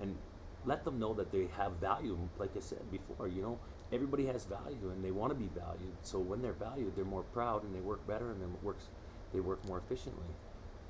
And 0.00 0.16
let 0.64 0.84
them 0.84 0.98
know 0.98 1.14
that 1.14 1.30
they 1.30 1.46
have 1.46 1.72
value. 1.72 2.18
Like 2.38 2.56
I 2.56 2.60
said 2.60 2.90
before, 2.90 3.28
you 3.28 3.42
know, 3.42 3.58
everybody 3.92 4.26
has 4.26 4.44
value 4.44 4.90
and 4.90 5.04
they 5.04 5.12
want 5.12 5.32
to 5.32 5.38
be 5.38 5.48
valued. 5.48 5.96
So 6.02 6.18
when 6.18 6.42
they're 6.42 6.52
valued, 6.52 6.96
they're 6.96 7.04
more 7.04 7.22
proud 7.22 7.62
and 7.62 7.74
they 7.74 7.80
work 7.80 8.04
better 8.06 8.30
and 8.32 8.40
then 8.42 8.50
it 8.50 8.62
works, 8.64 8.88
they 9.32 9.40
work 9.40 9.64
more 9.68 9.78
efficiently. 9.78 10.26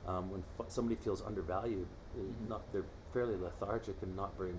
Um, 0.06 0.30
when 0.30 0.42
f- 0.58 0.70
somebody 0.70 0.94
feels 0.96 1.20
undervalued, 1.20 1.86
they're 2.14 2.24
Mhm. 2.24 2.48
not 2.48 2.72
they're 2.72 2.86
fairly 3.12 3.36
lethargic 3.36 4.00
and 4.02 4.16
not 4.16 4.36
very 4.38 4.54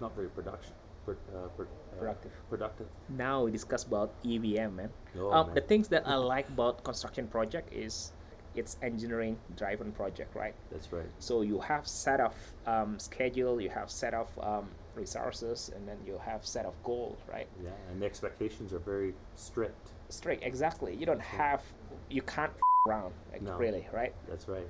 not 0.00 0.14
very 0.14 0.28
production 0.28 0.72
pro- 1.04 1.14
uh, 1.14 1.48
pro- 1.56 1.66
uh, 1.66 1.98
Productive. 1.98 2.32
productive. 2.50 2.86
Now 3.08 3.44
we 3.44 3.50
discuss 3.50 3.84
about 3.84 4.12
EVM, 4.24 4.74
man. 4.76 4.90
Oh, 5.18 5.30
um, 5.32 5.46
man. 5.46 5.54
the 5.54 5.60
things 5.60 5.88
that 5.88 6.06
I 6.06 6.16
like 6.16 6.48
about 6.48 6.82
construction 6.84 7.26
project 7.28 7.72
is 7.72 8.12
it's 8.54 8.76
engineering 8.82 9.36
driven 9.56 9.92
project, 9.92 10.34
right? 10.34 10.54
That's 10.70 10.92
right. 10.92 11.06
So 11.18 11.42
you 11.42 11.60
have 11.60 11.86
set 11.86 12.20
of 12.20 12.34
um, 12.66 12.98
schedule, 12.98 13.60
you 13.60 13.70
have 13.70 13.90
set 13.90 14.14
of 14.14 14.28
um, 14.40 14.68
resources, 14.94 15.70
and 15.74 15.86
then 15.88 15.96
you 16.06 16.18
have 16.24 16.44
set 16.46 16.64
of 16.64 16.74
goals, 16.84 17.18
right? 17.30 17.48
Yeah, 17.62 17.70
and 17.90 18.00
the 18.00 18.06
expectations 18.06 18.72
are 18.72 18.78
very 18.78 19.14
strict. 19.34 19.90
Strict, 20.08 20.42
exactly. 20.44 20.94
You 20.94 21.06
don't 21.06 21.18
That's 21.18 21.28
have, 21.30 21.62
you 22.10 22.22
can't 22.22 22.52
f- 22.52 22.60
around, 22.88 23.12
like 23.32 23.42
No. 23.42 23.56
really, 23.56 23.88
right? 23.92 24.14
That's 24.28 24.46
right. 24.48 24.68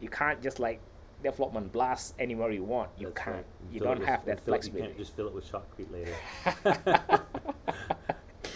You 0.00 0.08
can't 0.08 0.42
just 0.42 0.58
like 0.58 0.80
development 1.22 1.72
blast 1.72 2.14
anywhere 2.18 2.50
you 2.50 2.64
want. 2.64 2.90
You 2.98 3.06
That's 3.08 3.18
can't. 3.24 3.36
right. 3.36 3.46
You 3.72 3.80
don't 3.80 3.98
with- 3.98 4.08
have 4.08 4.24
that 4.26 4.40
fill 4.40 4.54
it- 4.54 4.64
You 4.66 4.72
flexibility. 4.72 4.88
can't 4.88 4.98
just 4.98 5.16
fill 5.16 5.26
it 5.28 5.34
with 5.34 5.50
shotcrete 5.50 5.90
later. 5.92 7.22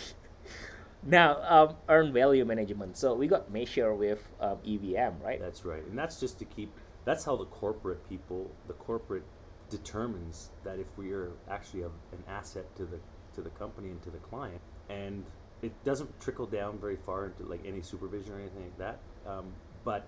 now, 1.04 1.38
um, 1.48 1.76
earn 1.88 2.12
value 2.12 2.44
management. 2.44 2.96
So 2.96 3.14
we 3.14 3.26
got 3.28 3.50
measure 3.50 3.94
with 3.94 4.26
um, 4.40 4.58
EVM, 4.66 5.22
right? 5.22 5.40
That's 5.40 5.64
right, 5.64 5.84
and 5.86 5.96
that's 5.98 6.20
just 6.20 6.38
to 6.40 6.44
keep. 6.44 6.70
That's 7.04 7.24
how 7.24 7.36
the 7.36 7.46
corporate 7.46 8.06
people, 8.08 8.50
the 8.66 8.74
corporate, 8.74 9.22
determines 9.70 10.50
that 10.64 10.78
if 10.78 10.86
we 10.98 11.12
are 11.12 11.30
actually 11.50 11.82
a, 11.82 11.86
an 11.86 12.22
asset 12.28 12.64
to 12.76 12.84
the 12.84 12.98
to 13.34 13.40
the 13.42 13.50
company 13.50 13.88
and 13.90 14.02
to 14.02 14.10
the 14.10 14.18
client, 14.18 14.60
and 14.90 15.24
it 15.62 15.72
doesn't 15.84 16.20
trickle 16.20 16.46
down 16.46 16.78
very 16.78 16.96
far 16.96 17.26
into 17.26 17.44
like 17.44 17.60
any 17.66 17.80
supervision 17.82 18.32
or 18.34 18.40
anything 18.40 18.62
like 18.62 18.78
that. 18.78 18.98
Um, 19.26 19.46
but 19.84 20.06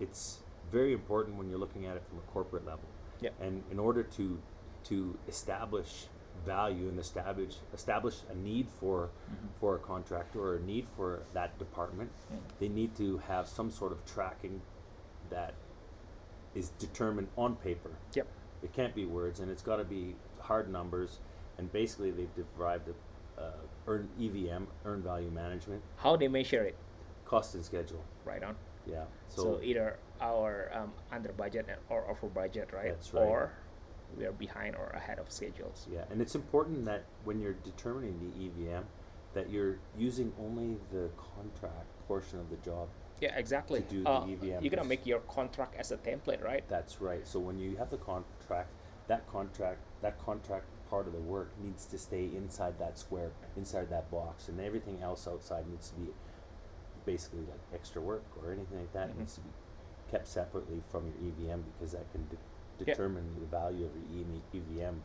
it's 0.00 0.40
very 0.74 0.92
important 0.92 1.36
when 1.38 1.48
you're 1.48 1.58
looking 1.66 1.86
at 1.86 1.96
it 1.96 2.02
from 2.08 2.18
a 2.18 2.26
corporate 2.32 2.66
level. 2.66 2.88
Yeah. 3.20 3.30
And 3.40 3.62
in 3.70 3.78
order 3.78 4.02
to 4.18 4.38
to 4.90 5.16
establish 5.28 5.92
value 6.44 6.88
and 6.88 6.98
establish 6.98 7.54
establish 7.72 8.16
a 8.30 8.34
need 8.34 8.66
for 8.80 8.96
Mm-hmm. 9.06 9.46
for 9.60 9.76
a 9.76 9.78
contractor 9.78 10.40
or 10.46 10.56
a 10.56 10.60
need 10.72 10.86
for 10.96 11.10
that 11.32 11.50
department, 11.64 12.10
Mm. 12.32 12.38
they 12.60 12.68
need 12.80 12.90
to 12.96 13.18
have 13.32 13.44
some 13.58 13.70
sort 13.70 13.92
of 13.92 13.98
tracking 14.14 14.60
that 15.30 15.54
is 16.54 16.66
determined 16.86 17.28
on 17.36 17.56
paper. 17.56 17.90
Yep. 18.14 18.26
It 18.62 18.72
can't 18.72 18.94
be 18.94 19.04
words, 19.06 19.40
and 19.40 19.50
it's 19.50 19.62
got 19.70 19.76
to 19.76 19.84
be 19.84 20.14
hard 20.40 20.66
numbers. 20.70 21.18
And 21.58 21.70
basically, 21.72 22.10
they've 22.10 22.36
derived 22.58 22.88
a 22.88 22.94
uh, 23.44 23.50
earn 23.90 24.08
EVM, 24.24 24.64
earn 24.84 25.02
value 25.02 25.30
management, 25.30 25.82
How 25.96 26.16
they 26.16 26.28
measure 26.28 26.62
it, 26.70 26.76
cost 27.24 27.54
and 27.56 27.64
schedule. 27.64 28.02
right 28.24 28.42
on. 28.48 28.54
Yeah. 28.86 29.04
So, 29.28 29.42
So, 29.42 29.60
either 29.62 29.96
our 30.24 30.70
um, 30.74 30.92
under 31.12 31.32
budget 31.32 31.66
or 31.90 32.08
over 32.10 32.26
budget, 32.28 32.70
right? 32.72 32.88
That's 32.88 33.12
right. 33.12 33.22
Or 33.22 33.52
we 34.16 34.24
are 34.24 34.32
behind 34.32 34.76
or 34.76 34.88
ahead 34.94 35.18
of 35.18 35.30
schedules. 35.30 35.86
yeah, 35.92 36.04
and 36.10 36.20
it's 36.22 36.34
important 36.34 36.84
that 36.84 37.04
when 37.24 37.40
you're 37.40 37.56
determining 37.64 38.16
the 38.24 38.46
EVM, 38.46 38.84
that 39.34 39.50
you're 39.50 39.76
using 39.98 40.32
only 40.40 40.76
the 40.92 41.10
contract 41.34 41.86
portion 42.06 42.38
of 42.38 42.48
the 42.50 42.56
job. 42.56 42.88
Yeah, 43.20 43.36
exactly. 43.36 43.80
To 43.82 43.86
do 43.88 44.02
the 44.04 44.10
uh, 44.10 44.26
EVM 44.26 44.62
You're 44.64 44.70
gonna 44.70 44.84
make 44.84 45.04
your 45.06 45.20
contract 45.20 45.74
as 45.78 45.90
a 45.90 45.96
template, 45.96 46.42
right? 46.42 46.64
That's 46.68 47.00
right. 47.00 47.26
So 47.26 47.38
when 47.40 47.58
you 47.58 47.76
have 47.76 47.90
the 47.90 47.96
contract, 47.96 48.70
that 49.08 49.26
contract, 49.30 49.78
that 50.02 50.24
contract 50.24 50.64
part 50.88 51.06
of 51.06 51.12
the 51.12 51.20
work 51.20 51.50
needs 51.62 51.86
to 51.86 51.98
stay 51.98 52.30
inside 52.36 52.78
that 52.78 52.98
square, 52.98 53.30
inside 53.56 53.90
that 53.90 54.10
box, 54.10 54.48
and 54.48 54.60
everything 54.60 55.00
else 55.02 55.26
outside 55.26 55.66
needs 55.68 55.90
to 55.90 55.96
be 55.96 56.08
basically 57.04 57.40
like 57.40 57.60
extra 57.74 58.00
work 58.00 58.24
or 58.42 58.52
anything 58.52 58.78
like 58.78 58.92
that 58.92 59.10
Mhm. 59.10 59.18
needs 59.18 59.34
to 59.34 59.40
be 59.40 59.50
kept 60.10 60.26
separately 60.26 60.82
from 60.90 61.06
your 61.06 61.16
EVM 61.30 61.62
because 61.78 61.92
that 61.92 62.10
can 62.12 62.26
de- 62.28 62.84
determine 62.84 63.24
the 63.40 63.46
value 63.46 63.86
of 63.86 63.92
your 64.14 64.24
EVM. 64.54 64.96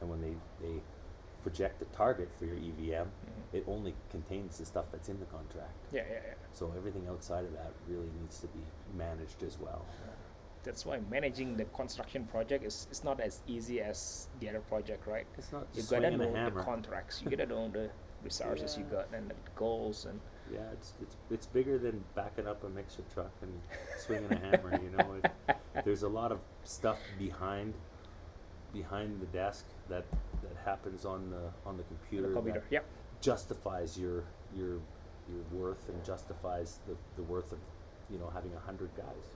And 0.00 0.10
when 0.10 0.20
they 0.20 0.34
they 0.60 0.80
project 1.42 1.78
the 1.78 1.84
target 1.86 2.30
for 2.38 2.46
your 2.46 2.56
EVM, 2.56 3.06
Mhm. 3.06 3.10
it 3.52 3.64
only 3.66 3.94
contains 4.10 4.56
the 4.58 4.64
stuff 4.64 4.90
that's 4.90 5.10
in 5.10 5.20
the 5.20 5.26
contract. 5.26 5.76
Yeah, 5.92 6.04
yeah, 6.08 6.20
yeah. 6.26 6.34
So 6.52 6.72
everything 6.74 7.06
outside 7.06 7.44
of 7.44 7.52
that 7.52 7.72
really 7.86 8.10
needs 8.20 8.40
to 8.40 8.46
be 8.48 8.60
managed 8.94 9.42
as 9.42 9.58
well. 9.58 9.84
That's 10.62 10.86
why 10.86 11.00
managing 11.10 11.58
the 11.58 11.66
construction 11.66 12.24
project 12.24 12.64
is, 12.64 12.88
is 12.90 13.04
not 13.04 13.20
as 13.20 13.42
easy 13.46 13.82
as 13.82 14.28
the 14.40 14.48
other 14.48 14.60
project, 14.60 15.06
right? 15.06 15.26
It's 15.36 15.52
not 15.52 15.66
You 15.74 15.82
gotta 15.82 16.16
know 16.16 16.32
the 16.50 16.62
contracts. 16.62 17.20
You 17.22 17.28
gotta 17.28 17.44
know 17.44 17.68
the 17.68 17.90
resources 18.22 18.78
you 18.78 18.84
Yeah. 18.90 18.90
got 19.02 19.12
and 19.12 19.28
the 19.28 19.34
goals 19.54 20.06
and 20.06 20.18
Yeah, 20.52 20.60
it's 20.72 20.92
it's 21.00 21.16
it's 21.30 21.46
bigger 21.46 21.78
than 21.78 22.04
backing 22.14 22.46
up 22.46 22.62
a 22.64 22.68
mixer 22.68 23.02
truck 23.12 23.32
and 23.42 23.52
swinging 23.98 24.30
a 24.30 24.38
hammer. 24.38 24.78
You 24.82 24.90
know, 24.96 25.14
it, 25.22 25.56
there's 25.84 26.02
a 26.02 26.08
lot 26.08 26.32
of 26.32 26.40
stuff 26.64 26.98
behind 27.18 27.74
behind 28.72 29.20
the 29.20 29.26
desk 29.26 29.64
that 29.88 30.04
that 30.42 30.56
happens 30.64 31.04
on 31.04 31.30
the 31.30 31.50
on 31.68 31.76
the 31.76 31.82
computer, 31.84 32.28
the 32.28 32.34
computer. 32.34 32.60
that 32.60 32.72
Yep. 32.72 32.84
justifies 33.20 33.98
your 33.98 34.24
your 34.54 34.80
your 35.30 35.42
worth 35.52 35.88
and 35.88 36.04
justifies 36.04 36.80
the, 36.86 36.94
the 37.16 37.22
worth 37.22 37.50
of 37.52 37.58
you 38.10 38.18
know 38.18 38.30
having 38.34 38.52
a 38.54 38.60
hundred 38.60 38.90
guys. 38.96 39.30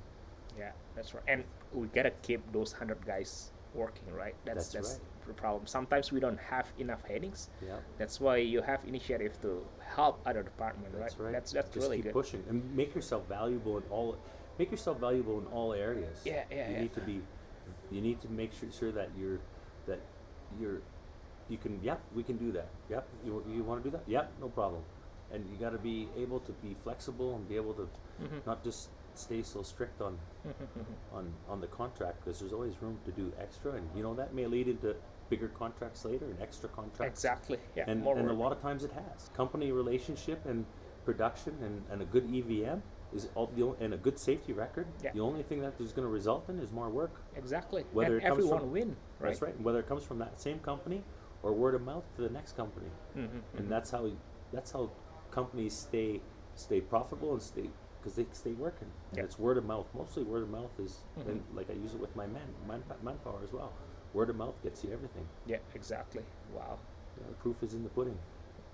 Yeah, 0.59 0.73
that's 0.95 1.15
right. 1.15 1.23
And 1.29 1.45
we 1.73 1.87
gotta 1.89 2.11
keep 2.23 2.41
those 2.53 2.73
hundred 2.73 3.05
guys 3.07 3.51
working, 3.79 4.09
right? 4.13 4.35
That's 4.45 4.69
That's 4.69 4.89
that's, 4.99 5.01
the 5.27 5.35
problem. 5.35 5.67
Sometimes 5.67 6.11
we 6.11 6.21
don't 6.21 6.41
have 6.55 6.67
enough 6.79 7.03
headings. 7.05 7.51
Yeah, 7.65 7.77
That's 8.01 8.17
why 8.21 8.37
you 8.39 8.61
have 8.63 8.81
initiative 8.87 9.35
to 9.43 9.65
help 9.97 10.15
other 10.27 10.43
department, 10.43 10.91
that's 10.99 11.17
right? 11.19 11.25
right. 11.27 11.33
That's 11.37 11.53
that's 11.53 11.71
Just 11.71 11.85
really 11.85 11.99
keep 11.99 12.07
good. 12.07 12.13
pushing 12.21 12.43
and 12.49 12.59
make 12.75 12.95
yourself 12.95 13.23
valuable 13.29 13.77
in 13.79 13.85
all. 13.91 14.17
Make 14.59 14.71
yourself 14.73 14.99
valuable 14.99 15.39
in 15.39 15.47
all 15.57 15.73
areas. 15.73 16.17
Yeah, 16.25 16.33
yeah, 16.51 16.69
You 16.69 16.75
yeah. 16.75 16.83
need 16.83 16.95
to 16.95 17.01
be. 17.11 17.17
You 17.95 18.01
need 18.09 18.19
to 18.25 18.29
make 18.41 18.51
sure, 18.59 18.69
sure 18.81 18.93
that 18.93 19.09
you're 19.21 19.39
that 19.87 20.01
you're 20.61 20.81
you 21.49 21.59
can. 21.59 21.79
Yep, 21.83 22.01
we 22.17 22.23
can 22.29 22.37
do 22.37 22.51
that. 22.59 22.69
Yep, 22.91 23.05
you 23.25 23.31
you 23.55 23.63
want 23.69 23.83
to 23.85 23.91
do 23.91 23.93
that? 23.97 24.05
Yep, 24.07 24.25
no 24.41 24.49
problem. 24.49 24.83
And 25.33 25.45
you 25.51 25.57
got 25.61 25.73
to 25.77 25.83
be 25.93 26.09
able 26.17 26.41
to 26.49 26.53
be 26.65 26.75
flexible 26.85 27.37
and 27.37 27.47
be 27.49 27.57
able 27.57 27.75
to 27.75 27.87
Mhm. 28.23 28.41
not 28.47 28.65
just 28.65 28.89
stay 29.19 29.43
so 29.43 29.63
strict 29.63 30.01
on 30.01 30.17
on 31.13 31.33
on 31.49 31.61
the 31.61 31.67
contract 31.69 32.25
because 32.25 32.39
there's 32.41 32.53
always 32.53 32.75
room 32.81 32.99
to 33.05 33.11
do 33.13 33.33
extra, 33.41 33.73
and 33.73 33.89
you 33.95 34.03
know 34.03 34.15
that 34.15 34.35
may 34.35 34.47
lead 34.47 34.69
into 34.69 34.95
bigger 35.29 35.49
contracts 35.49 36.05
later 36.05 36.25
and 36.27 36.41
extra 36.41 36.69
contracts. 36.71 37.21
exactly. 37.21 37.59
Yeah. 37.77 37.85
And, 37.87 38.07
and 38.07 38.31
a 38.31 38.33
lot 38.33 38.51
of 38.51 38.63
times 38.63 38.83
it 38.83 38.91
has. 38.93 39.29
Company 39.37 39.73
relationship 39.73 40.45
and 40.47 40.65
production 41.05 41.55
and, 41.63 41.83
and 41.91 42.01
a 42.01 42.05
good 42.07 42.25
EVM 42.35 42.79
is 43.15 43.29
all 43.35 43.51
the 43.55 43.75
and 43.85 43.93
a 43.95 43.97
good 43.97 44.19
safety 44.19 44.53
record. 44.53 44.87
Yeah. 45.03 45.13
The 45.13 45.21
only 45.21 45.43
thing 45.43 45.61
that 45.61 45.77
there's 45.79 45.93
going 45.93 46.07
to 46.07 46.13
result 46.13 46.49
in 46.49 46.59
is 46.61 46.73
more 46.73 46.89
work. 46.89 47.23
Exactly. 47.37 47.85
Whether 47.93 48.17
and 48.17 48.25
it 48.25 48.29
comes 48.29 48.39
everyone 48.39 48.61
from- 48.61 48.73
win, 48.73 48.97
right? 49.21 49.29
That's 49.31 49.43
right. 49.43 49.61
Whether 49.61 49.81
it 49.81 49.89
comes 49.89 50.03
from 50.03 50.19
that 50.21 50.41
same 50.41 50.59
company 50.61 51.03
or 51.43 51.53
word 51.53 51.75
of 51.75 51.83
mouth 51.83 52.05
to 52.17 52.23
the 52.23 52.31
next 52.31 52.57
company, 52.57 52.89
Mhm, 53.17 53.29
and 53.57 53.67
mhm. 53.67 53.69
that's 53.69 53.91
how 53.91 54.11
that's 54.53 54.73
how 54.73 54.91
companies 55.31 55.75
stay 55.75 56.21
stay 56.55 56.81
profitable 56.81 57.33
and 57.33 57.43
stay 57.43 57.69
because 58.09 58.17
they 58.17 58.27
stay 58.33 58.53
working. 58.53 58.89
And 59.11 59.19
Yeah. 59.19 59.25
it's 59.25 59.39
word 59.39 59.59
of 59.59 59.65
mouth. 59.67 59.87
Mostly 59.95 60.23
word 60.23 60.43
of 60.45 60.51
mouth 60.51 60.71
is 60.79 61.05
Mhm. 61.19 61.29
and 61.29 61.45
like 61.55 61.69
I 61.71 61.75
use 61.75 61.95
it 61.95 62.01
with 62.01 62.15
my 62.17 62.27
men, 62.27 62.55
man 62.67 62.83
manpower 63.03 63.41
as 63.45 63.53
well. 63.53 63.73
Word 64.15 64.31
of 64.31 64.37
mouth 64.37 64.61
gets 64.63 64.83
you 64.85 64.93
everything. 64.93 65.29
Yeah, 65.47 65.59
exactly. 65.75 66.25
Wow. 66.55 66.79
Yeah, 67.21 67.27
the 67.29 67.35
proof 67.35 67.63
is 67.63 67.75
in 67.75 67.83
the 67.83 67.91
pudding. 67.91 68.19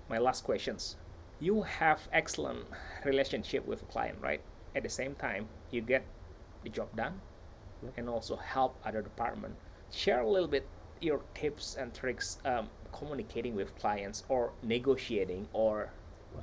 My 0.07 0.17
last 0.19 0.43
questions. 0.43 0.95
You 1.39 1.63
have 1.63 2.07
excellent 2.13 2.67
relationship 3.03 3.65
with 3.65 3.81
a 3.81 3.85
client, 3.85 4.19
right? 4.21 4.41
At 4.73 4.83
the 4.83 4.89
same 4.89 5.15
time, 5.15 5.49
you 5.71 5.81
get 5.81 6.03
the 6.63 6.69
job 6.69 6.95
done 6.95 7.19
Yep. 7.83 7.93
and 7.97 8.09
also 8.09 8.37
help 8.37 8.77
other 8.85 9.01
department. 9.01 9.55
Share 9.91 10.21
a 10.21 10.29
little 10.29 10.47
bit 10.47 10.65
your 11.01 11.19
tips 11.33 11.75
and 11.75 11.93
tricks 11.93 12.39
um, 12.45 12.69
communicating 12.93 13.53
with 13.55 13.75
clients 13.75 14.23
or 14.29 14.53
negotiating 14.63 15.49
or. 15.51 15.91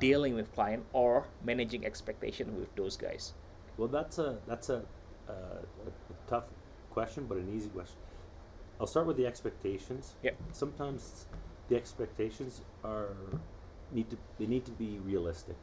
Dealing 0.00 0.34
with 0.34 0.52
client 0.54 0.84
or 0.92 1.26
managing 1.44 1.84
expectation 1.86 2.58
with 2.58 2.74
those 2.76 2.96
guys. 2.96 3.34
Well, 3.76 3.88
that's 3.88 4.18
a 4.18 4.38
that's 4.46 4.68
a, 4.68 4.82
uh, 5.28 5.32
a, 5.86 6.28
tough 6.28 6.44
question, 6.90 7.26
but 7.28 7.38
an 7.38 7.54
easy 7.54 7.68
question. 7.70 7.96
I'll 8.80 8.86
start 8.86 9.06
with 9.06 9.16
the 9.16 9.26
expectations. 9.26 10.14
Yep. 10.22 10.36
Sometimes 10.52 11.26
the 11.68 11.76
expectations 11.76 12.62
are 12.84 13.16
need 13.92 14.10
to 14.10 14.16
they 14.38 14.46
need 14.46 14.64
to 14.64 14.72
be 14.72 14.98
realistic. 15.04 15.56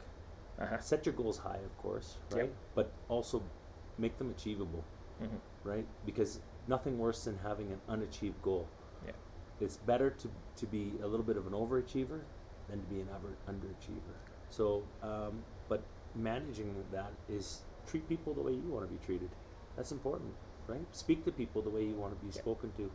Uh-huh. 0.59 0.79
Set 0.79 1.05
your 1.05 1.13
goals 1.13 1.37
high, 1.37 1.59
of 1.63 1.77
course, 1.77 2.17
Yep. 2.31 2.39
right? 2.39 2.53
But 2.75 2.91
also 3.07 3.41
make 3.97 4.17
them 4.17 4.29
achievable, 4.29 4.83
Mhm. 5.21 5.39
right? 5.63 5.85
Because 6.05 6.41
nothing 6.67 6.97
worse 6.97 7.23
than 7.25 7.37
having 7.37 7.71
an 7.71 7.81
unachieved 7.87 8.41
goal. 8.41 8.67
Yeah. 9.05 9.13
It's 9.59 9.77
better 9.77 10.09
to, 10.09 10.29
to 10.57 10.65
be 10.65 10.93
a 11.01 11.07
little 11.07 11.25
bit 11.25 11.37
of 11.37 11.47
an 11.47 11.53
overachiever 11.53 12.21
than 12.69 12.79
to 12.81 12.87
be 12.87 13.01
an 13.01 13.07
under, 13.13 13.35
underachiever. 13.51 14.15
So, 14.49 14.83
um, 15.03 15.43
but 15.67 15.81
managing 16.15 16.73
that 16.91 17.11
is 17.29 17.61
treat 17.87 18.07
people 18.09 18.33
the 18.33 18.41
way 18.41 18.51
you 18.53 18.67
want 18.69 18.87
to 18.87 18.91
be 18.91 19.03
treated. 19.05 19.29
That's 19.75 19.91
important, 19.91 20.33
right? 20.67 20.85
Speak 20.91 21.23
to 21.25 21.31
people 21.31 21.61
the 21.61 21.69
way 21.69 21.83
you 21.83 21.95
want 21.95 22.17
to 22.17 22.25
be 22.25 22.31
Yeah. 22.33 22.41
spoken 22.41 22.71
to, 22.77 22.91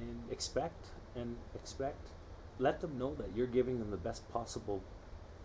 and 0.00 0.22
expect 0.30 0.86
and 1.14 1.36
expect. 1.54 2.10
Let 2.58 2.80
them 2.80 2.98
know 2.98 3.14
that 3.14 3.28
you're 3.34 3.46
giving 3.46 3.78
them 3.78 3.90
the 3.90 3.96
best 3.96 4.28
possible, 4.32 4.82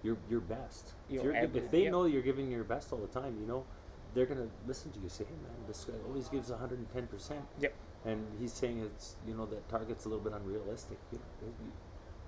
your 0.03 0.17
your 0.29 0.41
best. 0.41 0.93
If, 1.09 1.23
you're, 1.23 1.33
gi- 1.33 1.39
ability, 1.39 1.59
if 1.59 1.71
they 1.71 1.83
yeah. 1.83 1.91
know 1.91 2.05
you're 2.05 2.21
giving 2.21 2.51
your 2.51 2.63
best 2.63 2.91
all 2.91 2.99
the 2.99 3.07
time, 3.19 3.37
you 3.39 3.45
know, 3.47 3.65
they're 4.13 4.25
gonna 4.25 4.49
listen 4.67 4.91
to 4.91 4.99
you. 4.99 5.09
Say, 5.09 5.23
hey 5.25 5.37
man, 5.43 5.55
this 5.67 5.85
guy 5.85 5.93
always 6.07 6.27
gives 6.29 6.49
110 6.49 7.07
percent. 7.07 7.45
Yep. 7.59 7.73
And 8.05 8.25
he's 8.39 8.53
saying 8.53 8.79
it's 8.79 9.15
you 9.27 9.33
know 9.33 9.45
that 9.47 9.67
target's 9.69 10.05
a 10.05 10.09
little 10.09 10.23
bit 10.23 10.33
unrealistic. 10.33 10.97
You 11.11 11.19
know, 11.19 11.53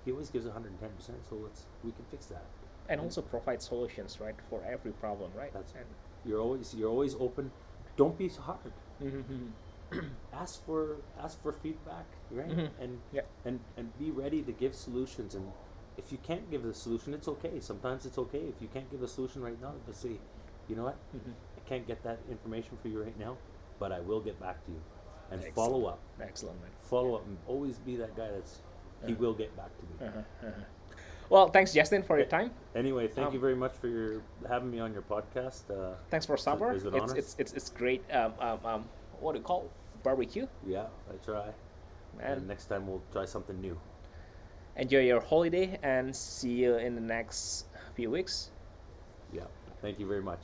he- 0.04 0.12
always 0.12 0.30
gives 0.30 0.46
110 0.46 0.90
percent, 0.90 1.18
so 1.28 1.36
let's 1.36 1.66
we 1.84 1.92
can 1.92 2.04
fix 2.10 2.26
that. 2.26 2.44
and 2.90 3.00
also 3.00 3.20
provide 3.20 3.60
solutions 3.60 4.18
right 4.20 4.34
for 4.48 4.62
every 4.64 4.92
problem 4.92 5.30
right 5.36 5.52
That's 5.52 5.72
and, 5.72 5.84
You're 6.24 6.40
always 6.40 6.74
you're 6.74 6.90
always 6.90 7.14
open. 7.26 7.50
Don't 7.96 8.16
be 8.18 8.28
so 8.28 8.40
hard. 8.42 8.72
Mhm. 9.02 9.52
ask 10.32 10.64
for 10.66 10.96
ask 11.18 11.40
for 11.42 11.52
feedback, 11.52 12.06
right? 12.30 12.48
Mhm. 12.48 12.70
And 12.80 13.00
Yeah. 13.12 13.22
and 13.44 13.60
and 13.76 13.86
be 13.98 14.10
ready 14.10 14.42
to 14.42 14.52
give 14.52 14.74
solutions. 14.74 15.34
And 15.34 15.52
if 15.96 16.10
you 16.12 16.18
can't 16.18 16.50
give 16.50 16.62
the 16.62 16.74
solution, 16.74 17.14
it's 17.14 17.28
okay. 17.28 17.60
Sometimes 17.60 18.06
it's 18.06 18.18
okay 18.18 18.44
if 18.52 18.60
you 18.62 18.68
can't 18.68 18.90
give 18.90 19.02
a 19.02 19.08
solution 19.08 19.42
right 19.42 19.60
now. 19.60 19.74
But 19.86 19.94
say, 19.96 20.18
you 20.68 20.76
know 20.76 20.84
what? 20.84 20.96
Mhm. 21.16 21.34
I 21.56 21.60
can't 21.68 21.86
get 21.86 22.02
that 22.02 22.18
information 22.30 22.76
for 22.82 22.88
you 22.88 23.02
right 23.02 23.18
now, 23.18 23.36
but 23.78 23.92
I 23.92 24.00
will 24.00 24.20
get 24.20 24.38
back 24.40 24.64
to 24.66 24.70
you. 24.72 24.80
And 25.30 25.40
Excellent. 25.44 25.54
follow 25.54 25.84
up, 25.86 25.98
excellent 26.20 26.58
man 26.62 26.70
follow 26.80 27.14
up, 27.16 27.26
and 27.26 27.36
always 27.46 27.78
be 27.78 27.96
that 27.96 28.16
guy 28.16 28.30
that's 28.30 28.62
he 29.06 29.14
will 29.14 29.34
get 29.34 29.54
back 29.56 29.70
to 29.78 29.82
me. 29.84 29.94
uh-huh, 30.08 30.18
uh-huh. 30.48 30.62
well 31.30 31.48
thanks 31.48 31.72
justin 31.72 32.02
for 32.02 32.16
your 32.18 32.26
time 32.26 32.50
Anyway, 32.74 33.08
thank 33.08 33.28
Um, 33.28 33.34
you 33.34 33.40
very 33.40 33.56
much 33.56 33.74
for 33.80 33.88
your 33.88 34.22
having 34.48 34.70
me 34.70 34.78
on 34.78 34.92
your 34.92 35.02
podcast. 35.02 35.62
Uh, 35.70 35.96
thanks 36.10 36.24
for 36.26 36.36
supper 36.36 36.72
it's, 36.72 36.84
it's 37.14 37.34
it's 37.38 37.52
it's 37.58 37.70
great 37.70 38.02
um, 38.12 38.32
um, 38.40 38.58
um 38.64 38.84
what 39.20 39.32
do 39.32 39.38
you 39.38 39.44
call 39.44 39.70
barbecue 40.02 40.46
Yeah, 40.66 40.86
I 41.10 41.16
try. 41.24 41.48
and 42.20 42.38
and 42.38 42.46
next 42.48 42.66
time 42.66 42.86
we'll 42.86 43.02
try 43.12 43.24
something 43.26 43.58
new. 43.60 43.76
enjoy 44.76 45.02
your 45.10 45.20
holiday 45.20 45.76
and 45.82 46.14
see 46.14 46.54
you 46.62 46.76
in 46.76 46.94
the 46.94 47.02
next 47.16 47.66
few 47.96 48.10
weeks 48.10 48.50
Yeah. 49.32 49.48
Thank 49.82 49.98
you 50.00 50.06
very 50.06 50.22
much. 50.22 50.42